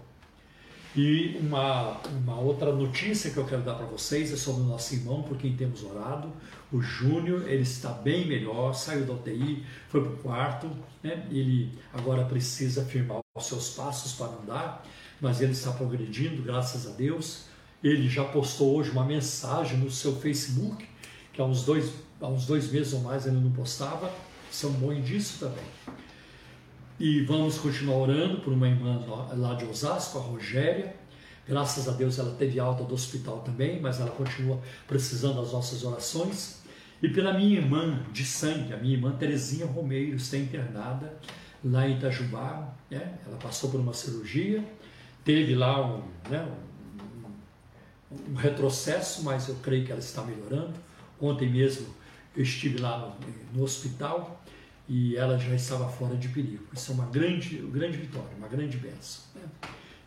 E 0.96 1.36
uma, 1.40 2.00
uma 2.08 2.40
outra 2.40 2.72
notícia 2.72 3.30
que 3.30 3.36
eu 3.36 3.44
quero 3.44 3.62
dar 3.62 3.74
para 3.74 3.86
vocês 3.86 4.32
é 4.32 4.36
sobre 4.36 4.62
o 4.62 4.64
nosso 4.64 4.92
irmão, 4.94 5.22
por 5.22 5.36
quem 5.36 5.54
temos 5.54 5.84
orado, 5.84 6.32
o 6.72 6.80
Júnior, 6.80 7.48
ele 7.48 7.62
está 7.62 7.90
bem 7.90 8.26
melhor, 8.26 8.72
saiu 8.74 9.06
da 9.06 9.12
UTI, 9.12 9.64
foi 9.88 10.02
para 10.02 10.12
o 10.12 10.16
quarto, 10.16 10.70
né? 11.02 11.26
ele 11.30 11.78
agora 11.92 12.24
precisa 12.24 12.84
firmar 12.84 13.20
os 13.36 13.46
seus 13.46 13.70
passos 13.70 14.12
para 14.12 14.32
andar, 14.42 14.84
mas 15.20 15.40
ele 15.40 15.52
está 15.52 15.70
progredindo, 15.70 16.42
graças 16.42 16.88
a 16.88 16.90
Deus. 16.90 17.44
Ele 17.82 18.08
já 18.08 18.24
postou 18.24 18.76
hoje 18.76 18.90
uma 18.90 19.04
mensagem 19.04 19.78
no 19.78 19.90
seu 19.90 20.16
Facebook, 20.16 20.84
que 21.32 21.40
há 21.40 21.44
uns 21.44 21.64
dois, 21.64 21.92
há 22.20 22.26
uns 22.26 22.46
dois 22.46 22.70
meses 22.70 22.92
ou 22.92 23.00
mais 23.00 23.26
ele 23.26 23.36
não 23.36 23.52
postava, 23.52 24.12
são 24.50 24.72
bom 24.72 24.92
disso 25.00 25.38
também. 25.38 25.64
E 27.00 27.22
vamos 27.22 27.56
continuar 27.56 27.96
orando 27.96 28.42
por 28.42 28.52
uma 28.52 28.68
irmã 28.68 29.02
lá 29.32 29.54
de 29.54 29.64
Osasco, 29.64 30.18
a 30.18 30.20
Rogéria. 30.20 30.94
Graças 31.48 31.88
a 31.88 31.92
Deus 31.92 32.18
ela 32.18 32.34
teve 32.34 32.60
alta 32.60 32.84
do 32.84 32.92
hospital 32.92 33.38
também, 33.38 33.80
mas 33.80 33.98
ela 33.98 34.10
continua 34.10 34.60
precisando 34.86 35.40
das 35.40 35.50
nossas 35.50 35.82
orações. 35.82 36.60
E 37.02 37.08
pela 37.08 37.32
minha 37.32 37.56
irmã 37.56 38.04
de 38.12 38.22
sangue, 38.22 38.74
a 38.74 38.76
minha 38.76 38.92
irmã 38.96 39.12
Terezinha 39.12 39.64
Romeiro, 39.64 40.16
está 40.16 40.36
internada 40.36 41.18
lá 41.64 41.88
em 41.88 41.96
Itajubá. 41.96 42.74
Né? 42.90 43.18
Ela 43.26 43.38
passou 43.38 43.70
por 43.70 43.80
uma 43.80 43.94
cirurgia, 43.94 44.62
teve 45.24 45.54
lá 45.54 45.80
um, 45.82 46.02
né, 46.28 46.46
um, 48.12 48.32
um 48.32 48.34
retrocesso, 48.34 49.24
mas 49.24 49.48
eu 49.48 49.54
creio 49.62 49.86
que 49.86 49.90
ela 49.90 50.02
está 50.02 50.22
melhorando. 50.22 50.74
Ontem 51.18 51.48
mesmo 51.48 51.86
eu 52.36 52.42
estive 52.42 52.78
lá 52.78 52.98
no, 52.98 53.58
no 53.58 53.64
hospital 53.64 54.39
e 54.92 55.16
ela 55.16 55.38
já 55.38 55.54
estava 55.54 55.88
fora 55.88 56.16
de 56.16 56.28
perigo. 56.30 56.64
Isso 56.72 56.90
é 56.90 56.94
uma 56.96 57.06
grande, 57.06 57.58
grande 57.58 57.96
vitória, 57.96 58.28
uma 58.36 58.48
grande 58.48 58.76
bênção. 58.76 59.22
Né? 59.36 59.42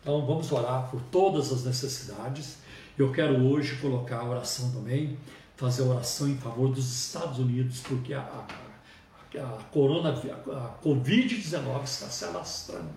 Então 0.02 0.26
vamos 0.26 0.52
orar 0.52 0.90
por 0.90 1.00
todas 1.04 1.50
as 1.50 1.64
necessidades. 1.64 2.58
Eu 2.98 3.10
quero 3.10 3.42
hoje 3.46 3.76
colocar 3.76 4.18
a 4.18 4.28
oração 4.28 4.70
também, 4.72 5.16
fazer 5.56 5.84
a 5.84 5.86
oração 5.86 6.28
em 6.28 6.36
favor 6.36 6.68
dos 6.68 6.84
Estados 6.84 7.38
Unidos, 7.38 7.80
porque 7.80 8.12
a, 8.12 8.20
a, 8.20 9.40
a, 9.40 9.62
corona, 9.72 10.10
a 10.10 10.84
Covid-19 10.84 11.84
está 11.84 12.10
se 12.10 12.26
alastrando. 12.26 12.90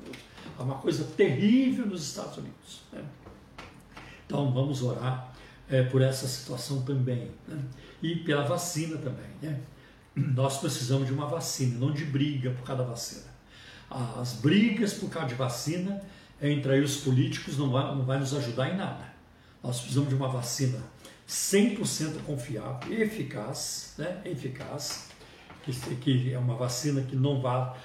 É 0.60 0.62
uma 0.62 0.76
coisa 0.80 1.06
terrível 1.16 1.86
nos 1.86 2.06
Estados 2.06 2.38
Unidos. 2.38 2.82
Né? 2.92 3.02
Então 4.26 4.52
vamos 4.52 4.84
orar 4.84 5.34
é, 5.70 5.84
por 5.84 6.02
essa 6.02 6.28
situação 6.28 6.82
também. 6.82 7.32
Né? 7.48 7.64
E 8.04 8.18
pela 8.18 8.44
vacina 8.44 8.98
também. 8.98 9.32
Né? 9.42 9.58
Nós 10.18 10.58
precisamos 10.58 11.08
de 11.08 11.14
uma 11.14 11.28
vacina, 11.28 11.78
não 11.80 11.92
de 11.92 12.04
briga 12.06 12.52
por 12.52 12.66
causa 12.66 12.84
da 12.84 12.90
vacina. 12.90 13.38
As 13.90 14.34
brigas 14.34 14.94
por 14.94 15.10
causa 15.10 15.30
de 15.30 15.36
vacina 15.36 16.02
entre 16.42 16.74
aí 16.74 16.82
os 16.82 16.98
políticos 16.98 17.58
não 17.58 17.70
vai, 17.70 17.96
não 17.96 18.04
vai 18.04 18.20
nos 18.20 18.34
ajudar 18.34 18.70
em 18.70 18.78
nada. 18.78 19.14
Nós 19.64 19.80
precisamos 19.80 20.10
de 20.10 20.16
uma 20.16 20.28
vacina 20.28 20.80
100% 21.28 22.24
confiável, 22.26 23.02
eficaz, 23.02 23.94
né? 23.98 24.22
eficaz, 24.26 25.10
que, 25.64 25.74
que 25.96 26.34
é 26.34 26.40
uma 26.40 26.56
vacina 26.56 27.02
que 27.02 27.16
não 27.16 27.42
vai 27.42 27.76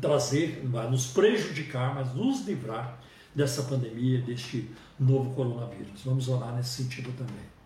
trazer, 0.00 0.60
não 0.62 0.72
vai 0.72 0.90
nos 0.90 1.06
prejudicar, 1.06 1.94
mas 1.94 2.14
nos 2.14 2.46
livrar 2.46 2.98
dessa 3.34 3.62
pandemia, 3.62 4.20
deste 4.20 4.70
novo 4.98 5.34
coronavírus. 5.34 6.02
Vamos 6.04 6.28
orar 6.28 6.54
nesse 6.54 6.82
sentido 6.82 7.10
também. 7.16 7.61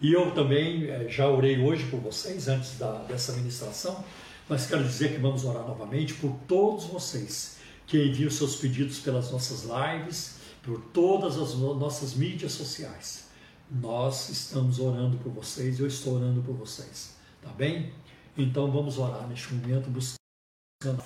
E 0.00 0.12
eu 0.12 0.30
também 0.32 0.84
eh, 0.84 1.08
já 1.08 1.28
orei 1.28 1.58
hoje 1.58 1.86
por 1.86 2.00
vocês, 2.00 2.48
antes 2.48 2.78
da, 2.78 3.02
dessa 3.04 3.32
ministração, 3.32 4.04
mas 4.48 4.66
quero 4.66 4.84
dizer 4.84 5.14
que 5.14 5.18
vamos 5.18 5.44
orar 5.44 5.66
novamente 5.66 6.14
por 6.14 6.32
todos 6.46 6.84
vocês 6.84 7.56
que 7.86 8.04
enviam 8.04 8.30
seus 8.30 8.56
pedidos 8.56 8.98
pelas 8.98 9.30
nossas 9.30 9.64
lives, 9.64 10.38
por 10.62 10.80
todas 10.92 11.38
as 11.38 11.54
nossas 11.54 12.14
mídias 12.14 12.52
sociais. 12.52 13.26
Nós 13.70 14.28
estamos 14.28 14.78
orando 14.78 15.16
por 15.18 15.32
vocês, 15.32 15.80
eu 15.80 15.86
estou 15.86 16.16
orando 16.16 16.42
por 16.42 16.54
vocês, 16.54 17.16
tá 17.42 17.50
bem? 17.50 17.92
Então 18.36 18.70
vamos 18.70 18.98
orar 18.98 19.26
neste 19.28 19.54
momento 19.54 19.88
buscando. 19.88 21.02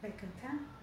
Vai 0.00 0.10
cantar? 0.12 0.76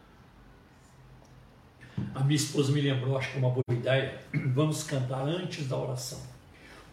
A 2.14 2.24
minha 2.24 2.36
esposa 2.36 2.72
me 2.72 2.82
lembrou, 2.82 3.18
acho 3.18 3.32
que 3.32 3.38
é 3.38 3.40
uma 3.40 3.50
boa 3.50 3.64
ideia. 3.72 4.22
Vamos 4.54 4.84
cantar 4.84 5.28
antes 5.28 5.68
da 5.68 5.78
oração. 5.78 6.33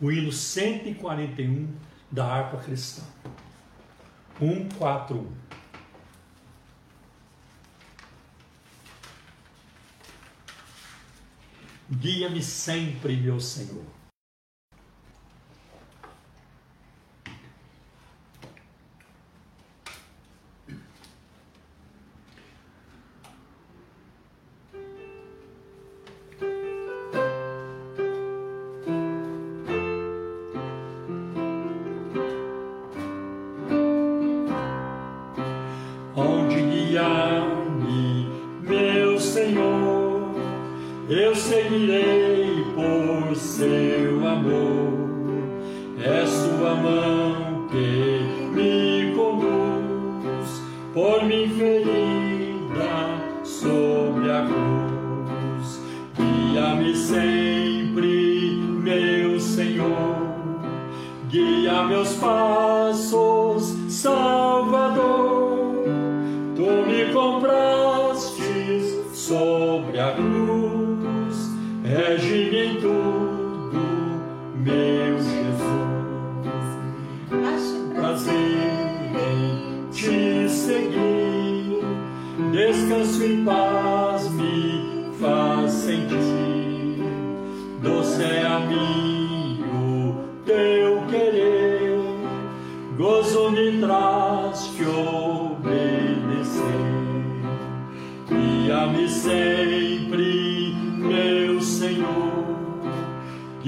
O 0.00 0.10
hino 0.10 0.32
141 0.32 1.68
da 2.10 2.26
harpa 2.26 2.56
cristã. 2.56 3.02
141. 4.38 5.30
Guia-me 11.90 12.42
sempre, 12.42 13.16
meu 13.16 13.40
Senhor 13.40 13.99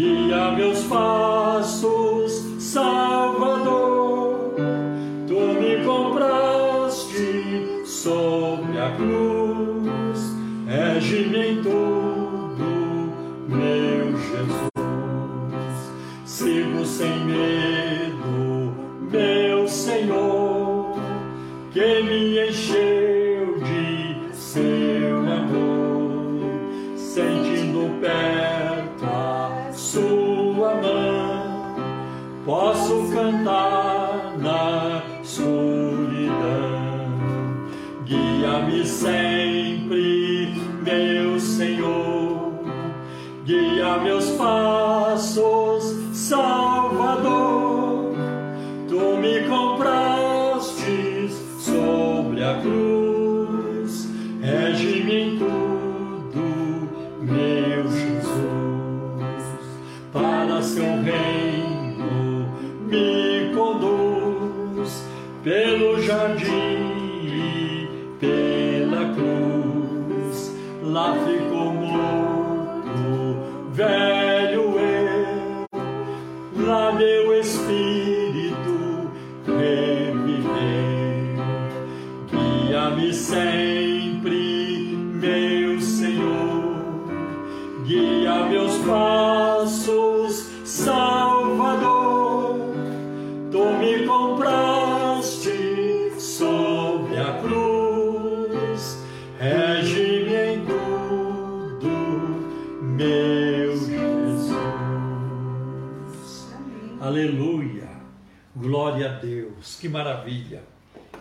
guia 0.03 0.51
meus 0.53 0.83
pais. 0.85 1.22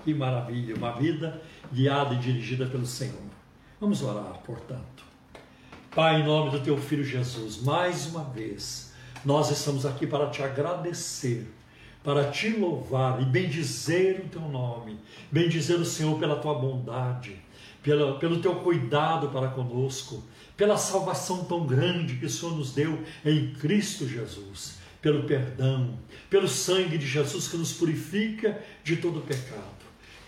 Que 0.04 0.14
maravilha, 0.14 0.76
uma 0.76 0.94
vida 0.94 1.42
guiada 1.72 2.16
e 2.16 2.18
dirigida 2.18 2.66
pelo 2.66 2.86
Senhor. 2.86 3.22
Vamos 3.80 4.02
orar, 4.02 4.40
portanto. 4.46 5.04
Pai, 5.94 6.22
em 6.22 6.26
nome 6.26 6.52
do 6.52 6.60
teu 6.60 6.78
filho 6.78 7.04
Jesus, 7.04 7.62
mais 7.62 8.08
uma 8.08 8.24
vez, 8.24 8.94
nós 9.24 9.52
estamos 9.52 9.86
aqui 9.86 10.08
para 10.08 10.30
te 10.30 10.42
agradecer, 10.42 11.48
para 12.04 12.32
te 12.32 12.50
louvar 12.50 13.22
e 13.22 13.26
bendizer 13.26 14.22
o 14.26 14.30
teu 14.30 14.42
nome, 14.42 14.98
bendizer 15.32 15.78
o 15.78 15.86
Senhor 15.86 16.18
pela 16.18 16.38
tua 16.38 16.56
bondade, 16.56 17.36
pela, 17.84 18.18
pelo 18.18 18.42
teu 18.42 18.56
cuidado 18.56 19.30
para 19.30 19.50
conosco, 19.50 20.24
pela 20.58 20.78
salvação 20.78 21.44
tão 21.44 21.68
grande 21.68 22.16
que 22.16 22.26
o 22.26 22.30
Senhor 22.30 22.56
nos 22.56 22.74
deu 22.74 23.04
em 23.24 23.54
Cristo 23.54 24.08
Jesus, 24.08 24.80
pelo 25.00 25.24
perdão, 25.24 26.00
pelo 26.30 26.48
sangue 26.48 26.98
de 26.98 27.06
Jesus 27.06 27.48
que 27.48 27.58
nos 27.58 27.74
purifica 27.74 28.64
de 28.84 28.96
todo 28.96 29.22
pecado 29.22 29.81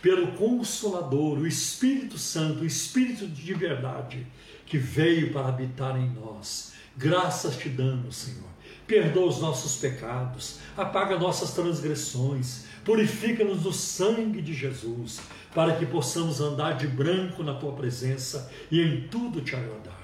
pelo 0.03 0.33
Consolador, 0.33 1.39
o 1.39 1.47
Espírito 1.47 2.17
Santo, 2.17 2.63
o 2.63 2.65
Espírito 2.65 3.25
de 3.25 3.53
verdade, 3.53 4.27
que 4.65 4.77
veio 4.77 5.31
para 5.31 5.47
habitar 5.47 5.97
em 5.97 6.09
nós. 6.09 6.73
Graças 6.97 7.55
te 7.55 7.69
damos, 7.69 8.17
Senhor. 8.17 8.49
perdoa 8.85 9.27
os 9.27 9.39
nossos 9.39 9.77
pecados, 9.77 10.59
apaga 10.75 11.17
nossas 11.17 11.53
transgressões, 11.53 12.65
purifica-nos 12.83 13.61
do 13.61 13.71
sangue 13.71 14.41
de 14.41 14.53
Jesus, 14.53 15.21
para 15.55 15.77
que 15.77 15.85
possamos 15.85 16.41
andar 16.41 16.73
de 16.73 16.85
branco 16.85 17.41
na 17.41 17.53
tua 17.53 17.71
presença 17.71 18.51
e 18.69 18.81
em 18.81 19.07
tudo 19.07 19.39
te 19.39 19.55
agradar. 19.55 20.03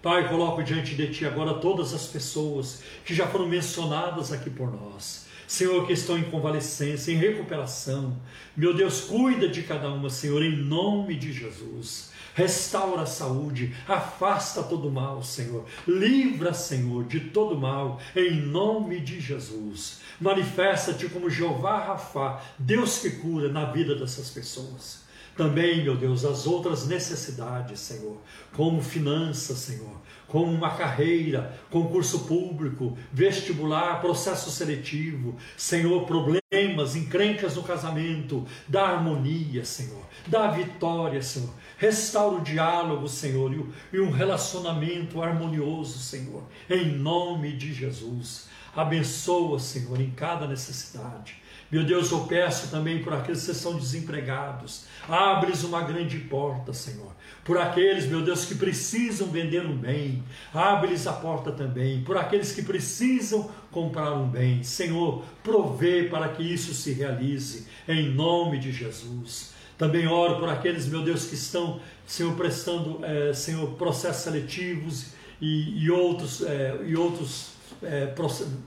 Pai, 0.00 0.28
coloco 0.28 0.62
diante 0.62 0.94
de 0.94 1.08
ti 1.12 1.26
agora 1.26 1.54
todas 1.54 1.92
as 1.92 2.06
pessoas 2.06 2.82
que 3.04 3.12
já 3.12 3.26
foram 3.26 3.48
mencionadas 3.48 4.30
aqui 4.30 4.48
por 4.48 4.70
nós. 4.70 5.26
Senhor, 5.50 5.84
que 5.84 5.92
estão 5.92 6.16
em 6.16 6.22
convalescência, 6.22 7.10
em 7.10 7.16
recuperação. 7.16 8.16
Meu 8.56 8.72
Deus, 8.72 9.00
cuida 9.00 9.48
de 9.48 9.64
cada 9.64 9.90
uma, 9.90 10.08
Senhor, 10.08 10.44
em 10.44 10.56
nome 10.56 11.16
de 11.16 11.32
Jesus. 11.32 12.12
Restaura 12.36 13.02
a 13.02 13.06
saúde, 13.06 13.74
afasta 13.88 14.62
todo 14.62 14.88
mal, 14.88 15.24
Senhor. 15.24 15.66
Livra, 15.88 16.54
Senhor, 16.54 17.04
de 17.04 17.18
todo 17.18 17.58
mal, 17.58 18.00
em 18.14 18.30
nome 18.40 19.00
de 19.00 19.18
Jesus. 19.18 19.98
Manifesta-te 20.20 21.08
como 21.08 21.28
Jeová 21.28 21.84
Rafá, 21.84 22.40
Deus 22.56 22.98
que 22.98 23.10
cura 23.10 23.48
na 23.48 23.64
vida 23.64 23.96
dessas 23.96 24.30
pessoas. 24.30 25.00
Também, 25.36 25.82
meu 25.82 25.96
Deus, 25.96 26.24
as 26.24 26.46
outras 26.46 26.86
necessidades, 26.86 27.80
Senhor, 27.80 28.18
como 28.52 28.80
finanças, 28.80 29.58
Senhor, 29.58 29.96
como 30.30 30.52
uma 30.52 30.70
carreira, 30.70 31.58
concurso 31.70 32.20
público, 32.20 32.96
vestibular, 33.12 34.00
processo 34.00 34.48
seletivo, 34.48 35.34
Senhor, 35.56 36.06
problemas, 36.06 36.94
encrencas 36.94 37.56
no 37.56 37.64
casamento, 37.64 38.46
da 38.68 38.86
harmonia, 38.86 39.64
Senhor, 39.64 40.06
da 40.28 40.46
vitória, 40.46 41.20
Senhor. 41.20 41.50
Restaura 41.76 42.36
o 42.36 42.44
diálogo, 42.44 43.08
Senhor, 43.08 43.52
e 43.92 43.98
um 43.98 44.10
relacionamento 44.10 45.20
harmonioso, 45.20 45.98
Senhor, 45.98 46.44
em 46.68 46.92
nome 46.92 47.56
de 47.56 47.74
Jesus. 47.74 48.48
Abençoa, 48.76 49.58
Senhor, 49.58 50.00
em 50.00 50.12
cada 50.12 50.46
necessidade. 50.46 51.42
Meu 51.70 51.84
Deus, 51.84 52.10
eu 52.10 52.20
peço 52.24 52.68
também 52.68 53.00
por 53.00 53.12
aqueles 53.12 53.46
que 53.46 53.54
são 53.54 53.78
desempregados. 53.78 54.86
Abres 55.08 55.62
uma 55.62 55.82
grande 55.82 56.18
porta, 56.18 56.72
Senhor. 56.72 57.12
Por 57.44 57.58
aqueles, 57.58 58.06
meu 58.06 58.22
Deus, 58.22 58.44
que 58.44 58.56
precisam 58.56 59.28
vender 59.28 59.64
um 59.64 59.76
bem. 59.76 60.24
Abres 60.52 61.06
a 61.06 61.12
porta 61.12 61.52
também. 61.52 62.02
Por 62.02 62.16
aqueles 62.16 62.52
que 62.52 62.62
precisam 62.62 63.48
comprar 63.70 64.14
um 64.14 64.28
bem. 64.28 64.64
Senhor, 64.64 65.22
provê 65.44 66.08
para 66.08 66.28
que 66.30 66.42
isso 66.42 66.74
se 66.74 66.92
realize. 66.92 67.68
Em 67.86 68.10
nome 68.10 68.58
de 68.58 68.72
Jesus. 68.72 69.52
Também 69.78 70.08
oro 70.08 70.40
por 70.40 70.48
aqueles, 70.48 70.86
meu 70.88 71.02
Deus, 71.02 71.26
que 71.26 71.36
estão, 71.36 71.80
Senhor, 72.04 72.34
prestando, 72.34 72.98
é, 73.04 73.32
Senhor, 73.32 73.70
processos 73.76 74.24
seletivos 74.24 75.12
e, 75.40 75.84
e 75.84 75.90
outros, 75.90 76.42
é, 76.42 76.80
e 76.84 76.96
outros 76.96 77.52
é, 77.82 78.12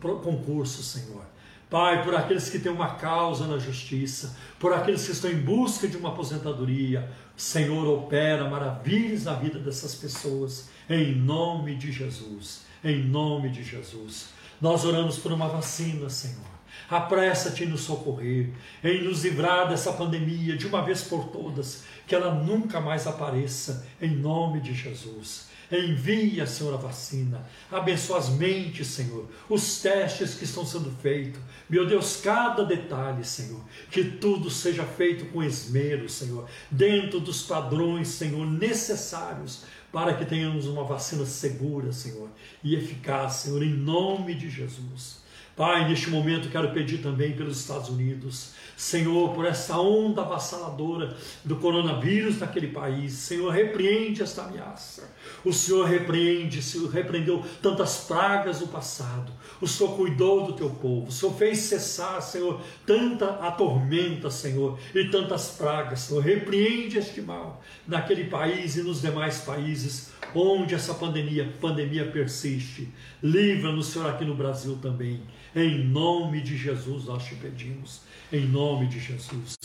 concursos, 0.01 0.85
Senhor. 0.85 1.32
Pai, 1.73 2.03
por 2.03 2.13
aqueles 2.13 2.49
que 2.49 2.59
têm 2.59 2.71
uma 2.71 2.93
causa 2.97 3.47
na 3.47 3.57
justiça, 3.57 4.37
por 4.59 4.71
aqueles 4.71 5.03
que 5.07 5.11
estão 5.11 5.31
em 5.31 5.41
busca 5.41 5.87
de 5.87 5.97
uma 5.97 6.09
aposentadoria, 6.09 7.09
Senhor, 7.35 7.87
opera 7.87 8.47
maravilhas 8.47 9.23
na 9.23 9.33
vida 9.33 9.57
dessas 9.57 9.95
pessoas, 9.95 10.69
em 10.87 11.15
nome 11.15 11.73
de 11.73 11.91
Jesus, 11.91 12.61
em 12.83 13.03
nome 13.03 13.49
de 13.49 13.63
Jesus. 13.63 14.27
Nós 14.61 14.85
oramos 14.85 15.17
por 15.17 15.31
uma 15.31 15.47
vacina, 15.47 16.11
Senhor. 16.11 16.45
Apressa-te 16.87 17.63
em 17.63 17.67
nos 17.69 17.81
socorrer, 17.81 18.51
em 18.83 19.03
nos 19.03 19.23
livrar 19.23 19.67
dessa 19.67 19.93
pandemia 19.93 20.55
de 20.55 20.67
uma 20.67 20.83
vez 20.83 21.01
por 21.01 21.29
todas, 21.29 21.85
que 22.05 22.13
ela 22.13 22.35
nunca 22.35 22.79
mais 22.79 23.07
apareça, 23.07 23.87
em 23.99 24.15
nome 24.15 24.61
de 24.61 24.75
Jesus. 24.75 25.47
Envia, 25.79 26.45
Senhor, 26.45 26.73
a 26.73 26.77
vacina. 26.77 27.45
Abençoa 27.71 28.19
as 28.19 28.29
mentes, 28.29 28.87
Senhor. 28.87 29.27
Os 29.49 29.81
testes 29.81 30.35
que 30.35 30.43
estão 30.43 30.65
sendo 30.65 30.91
feitos. 31.01 31.41
Meu 31.69 31.87
Deus, 31.87 32.17
cada 32.17 32.63
detalhe, 32.63 33.23
Senhor. 33.25 33.61
Que 33.89 34.03
tudo 34.03 34.49
seja 34.49 34.83
feito 34.83 35.25
com 35.27 35.43
esmero, 35.43 36.07
Senhor. 36.07 36.47
Dentro 36.69 37.19
dos 37.19 37.43
padrões, 37.43 38.09
Senhor, 38.09 38.45
necessários 38.45 39.63
para 39.91 40.13
que 40.13 40.25
tenhamos 40.25 40.67
uma 40.67 40.83
vacina 40.83 41.25
segura, 41.25 41.91
Senhor. 41.91 42.29
E 42.63 42.75
eficaz, 42.75 43.33
Senhor, 43.33 43.63
em 43.63 43.73
nome 43.73 44.35
de 44.35 44.49
Jesus. 44.49 45.22
Pai, 45.55 45.87
neste 45.87 46.09
momento 46.09 46.49
quero 46.49 46.71
pedir 46.71 46.97
também 46.97 47.33
pelos 47.33 47.59
Estados 47.59 47.89
Unidos. 47.89 48.53
Senhor, 48.75 49.35
por 49.35 49.45
essa 49.45 49.77
onda 49.77 50.21
avassaladora 50.21 51.15
do 51.45 51.57
coronavírus 51.57 52.39
naquele 52.39 52.69
país. 52.69 53.13
Senhor, 53.13 53.51
repreende 53.51 54.23
esta 54.23 54.45
ameaça. 54.45 55.07
O 55.45 55.53
Senhor 55.53 55.85
repreende, 55.85 56.59
Senhor 56.59 56.89
repreendeu 56.89 57.43
tantas 57.61 57.97
pragas 58.05 58.61
no 58.61 58.67
passado. 58.67 59.31
O 59.61 59.67
Senhor 59.67 59.95
cuidou 59.95 60.47
do 60.47 60.53
teu 60.53 60.71
povo. 60.71 61.09
O 61.09 61.11
Senhor 61.11 61.35
fez 61.35 61.59
cessar, 61.59 62.19
Senhor, 62.21 62.59
tanta 62.83 63.27
a 63.35 63.51
tormenta, 63.51 64.31
Senhor, 64.31 64.79
e 64.95 65.05
tantas 65.05 65.49
pragas. 65.51 65.99
Senhor, 65.99 66.23
repreende 66.23 66.97
este 66.97 67.21
mal 67.21 67.61
naquele 67.87 68.23
país 68.23 68.75
e 68.75 68.81
nos 68.81 69.01
demais 69.01 69.41
países 69.41 70.11
onde 70.35 70.73
essa 70.73 70.93
pandemia, 70.93 71.53
pandemia 71.61 72.05
persiste. 72.05 72.91
Livra-nos, 73.21 73.87
Senhor, 73.87 74.09
aqui 74.09 74.25
no 74.25 74.35
Brasil 74.35 74.77
também. 74.81 75.21
Em 75.55 75.83
nome 75.83 76.41
de 76.41 76.57
Jesus 76.57 77.05
nós 77.05 77.23
te 77.23 77.35
pedimos 77.35 78.01
em 78.31 78.47
nome 78.47 78.87
de 78.87 78.99
Jesus. 78.99 79.55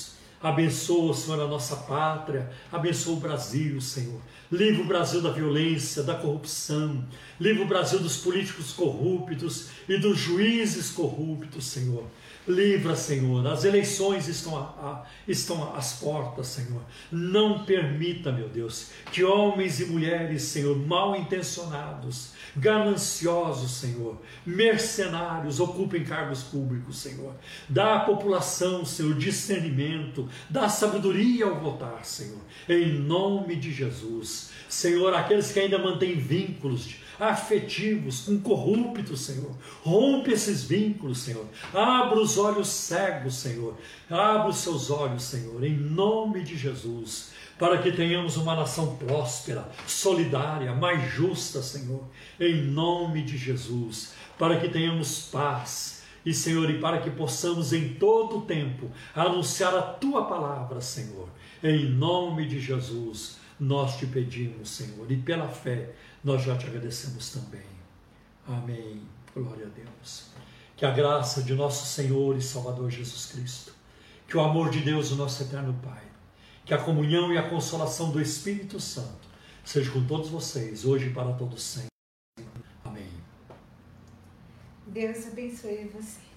Abençoa, 0.41 1.15
Senhor, 1.15 1.41
a 1.41 1.49
nossa 1.49 1.75
pátria, 1.75 2.49
abençoa 2.71 3.15
o 3.15 3.21
Brasil, 3.21 3.81
Senhor. 3.81 4.21
Livra 4.53 4.83
o 4.83 4.87
Brasil 4.87 5.21
da 5.21 5.31
violência, 5.31 6.03
da 6.03 6.15
corrupção, 6.15 7.05
livra 7.41 7.65
o 7.65 7.67
Brasil 7.67 7.99
dos 7.99 8.19
políticos 8.19 8.73
corruptos 8.73 9.69
e 9.89 9.97
dos 9.97 10.19
juízes 10.19 10.91
corruptos, 10.91 11.65
Senhor. 11.65 12.05
Livra, 12.49 12.97
Senhor. 12.97 13.47
As 13.47 13.65
eleições 13.65 14.27
estão, 14.27 14.57
a, 14.57 14.61
a, 14.61 15.05
estão 15.29 15.75
às 15.77 16.01
portas, 16.01 16.47
Senhor. 16.47 16.81
Não 17.13 17.65
permita, 17.65 18.33
meu 18.33 18.49
Deus, 18.49 18.91
que 19.13 19.23
homens 19.23 19.79
e 19.81 19.85
mulheres, 19.85 20.43
Senhor, 20.43 20.75
mal 20.75 21.15
intencionados, 21.15 22.33
gananciosos, 22.57 23.73
Senhor, 23.73 24.19
mercenários, 24.47 25.61
ocupem 25.61 26.03
cargos 26.03 26.43
públicos, 26.43 26.99
Senhor. 26.99 27.35
Dá 27.69 27.97
à 27.97 28.01
população, 28.01 28.83
Senhor, 28.85 29.15
discernimento, 29.15 30.27
dá 30.49 30.71
sabedoria 30.71 31.45
ao 31.45 31.61
votar, 31.61 32.03
Senhor. 32.05 32.41
Em 32.67 32.95
nome 32.95 33.57
de 33.57 33.71
Jesus. 33.71 34.51
Senhor, 34.69 35.13
aqueles 35.15 35.53
que 35.53 35.61
ainda 35.61 35.79
mantêm 35.79 36.15
vínculos 36.17 36.85
de 36.87 37.08
afetivos 37.19 38.21
com 38.21 38.39
corruptos, 38.41 39.23
Senhor. 39.23 39.51
Rompe 39.83 40.33
esses 40.33 40.65
vínculos, 40.65 41.19
Senhor. 41.19 41.45
Abra 41.75 42.19
os 42.19 42.39
olhos 42.39 42.69
cegos, 42.69 43.35
Senhor. 43.35 43.77
Abra 44.09 44.49
os 44.49 44.59
seus 44.59 44.91
olhos, 44.91 45.25
Senhor, 45.25 45.63
em 45.65 45.77
nome 45.77 46.43
de 46.43 46.57
Jesus, 46.57 47.33
para 47.59 47.79
que 47.79 47.91
tenhamos 47.91 48.37
uma 48.37 48.55
nação 48.55 48.97
próspera, 48.97 49.69
solidária, 49.87 50.73
mais 50.75 51.13
justa, 51.13 51.61
Senhor, 51.61 52.05
em 52.39 52.63
nome 52.63 53.23
de 53.23 53.37
Jesus, 53.37 54.15
para 54.39 54.61
que 54.61 54.69
tenhamos 54.69 55.29
paz. 55.31 55.99
E, 56.25 56.35
Senhor, 56.35 56.69
e 56.71 56.79
para 56.79 57.01
que 57.01 57.11
possamos 57.11 57.73
em 57.73 57.95
todo 57.95 58.39
o 58.39 58.43
tempo 58.43 58.91
anunciar 59.15 59.75
a 59.75 59.83
tua 59.83 60.27
palavra, 60.27 60.81
Senhor, 60.81 61.29
em 61.63 61.87
nome 61.87 62.47
de 62.47 62.61
Jesus, 62.61 63.39
nós 63.59 63.97
te 63.97 64.07
pedimos, 64.07 64.69
Senhor, 64.69 65.11
e 65.11 65.17
pela 65.17 65.49
fé 65.49 65.91
nós 66.23 66.43
já 66.43 66.57
te 66.57 66.67
agradecemos 66.67 67.31
também. 67.31 67.67
Amém. 68.47 69.03
Glória 69.35 69.67
a 69.67 69.69
Deus. 69.69 70.31
Que 70.77 70.85
a 70.85 70.91
graça 70.91 71.43
de 71.43 71.55
nosso 71.55 71.87
Senhor 71.87 72.37
e 72.37 72.43
Salvador 72.43 72.91
Jesus 72.91 73.27
Cristo, 73.27 73.73
que 74.27 74.37
o 74.37 74.41
amor 74.41 74.71
de 74.71 74.81
Deus, 74.81 75.11
o 75.11 75.17
nosso 75.17 75.43
eterno 75.43 75.79
Pai, 75.83 76.03
que 76.65 76.75
a 76.75 76.79
comunhão 76.79 77.33
e 77.33 77.39
a 77.39 77.49
consolação 77.49 78.11
do 78.11 78.21
Espírito 78.21 78.79
Santo 78.79 79.29
seja 79.65 79.91
com 79.91 80.07
todos 80.07 80.31
vocês, 80.31 80.85
hoje 80.85 81.09
e 81.09 81.13
para 81.13 81.33
todos 81.33 81.63
sempre. 81.63 81.89
Amém. 82.85 83.11
Deus 84.87 85.27
abençoe. 85.27 85.91
Amém. 85.93 86.28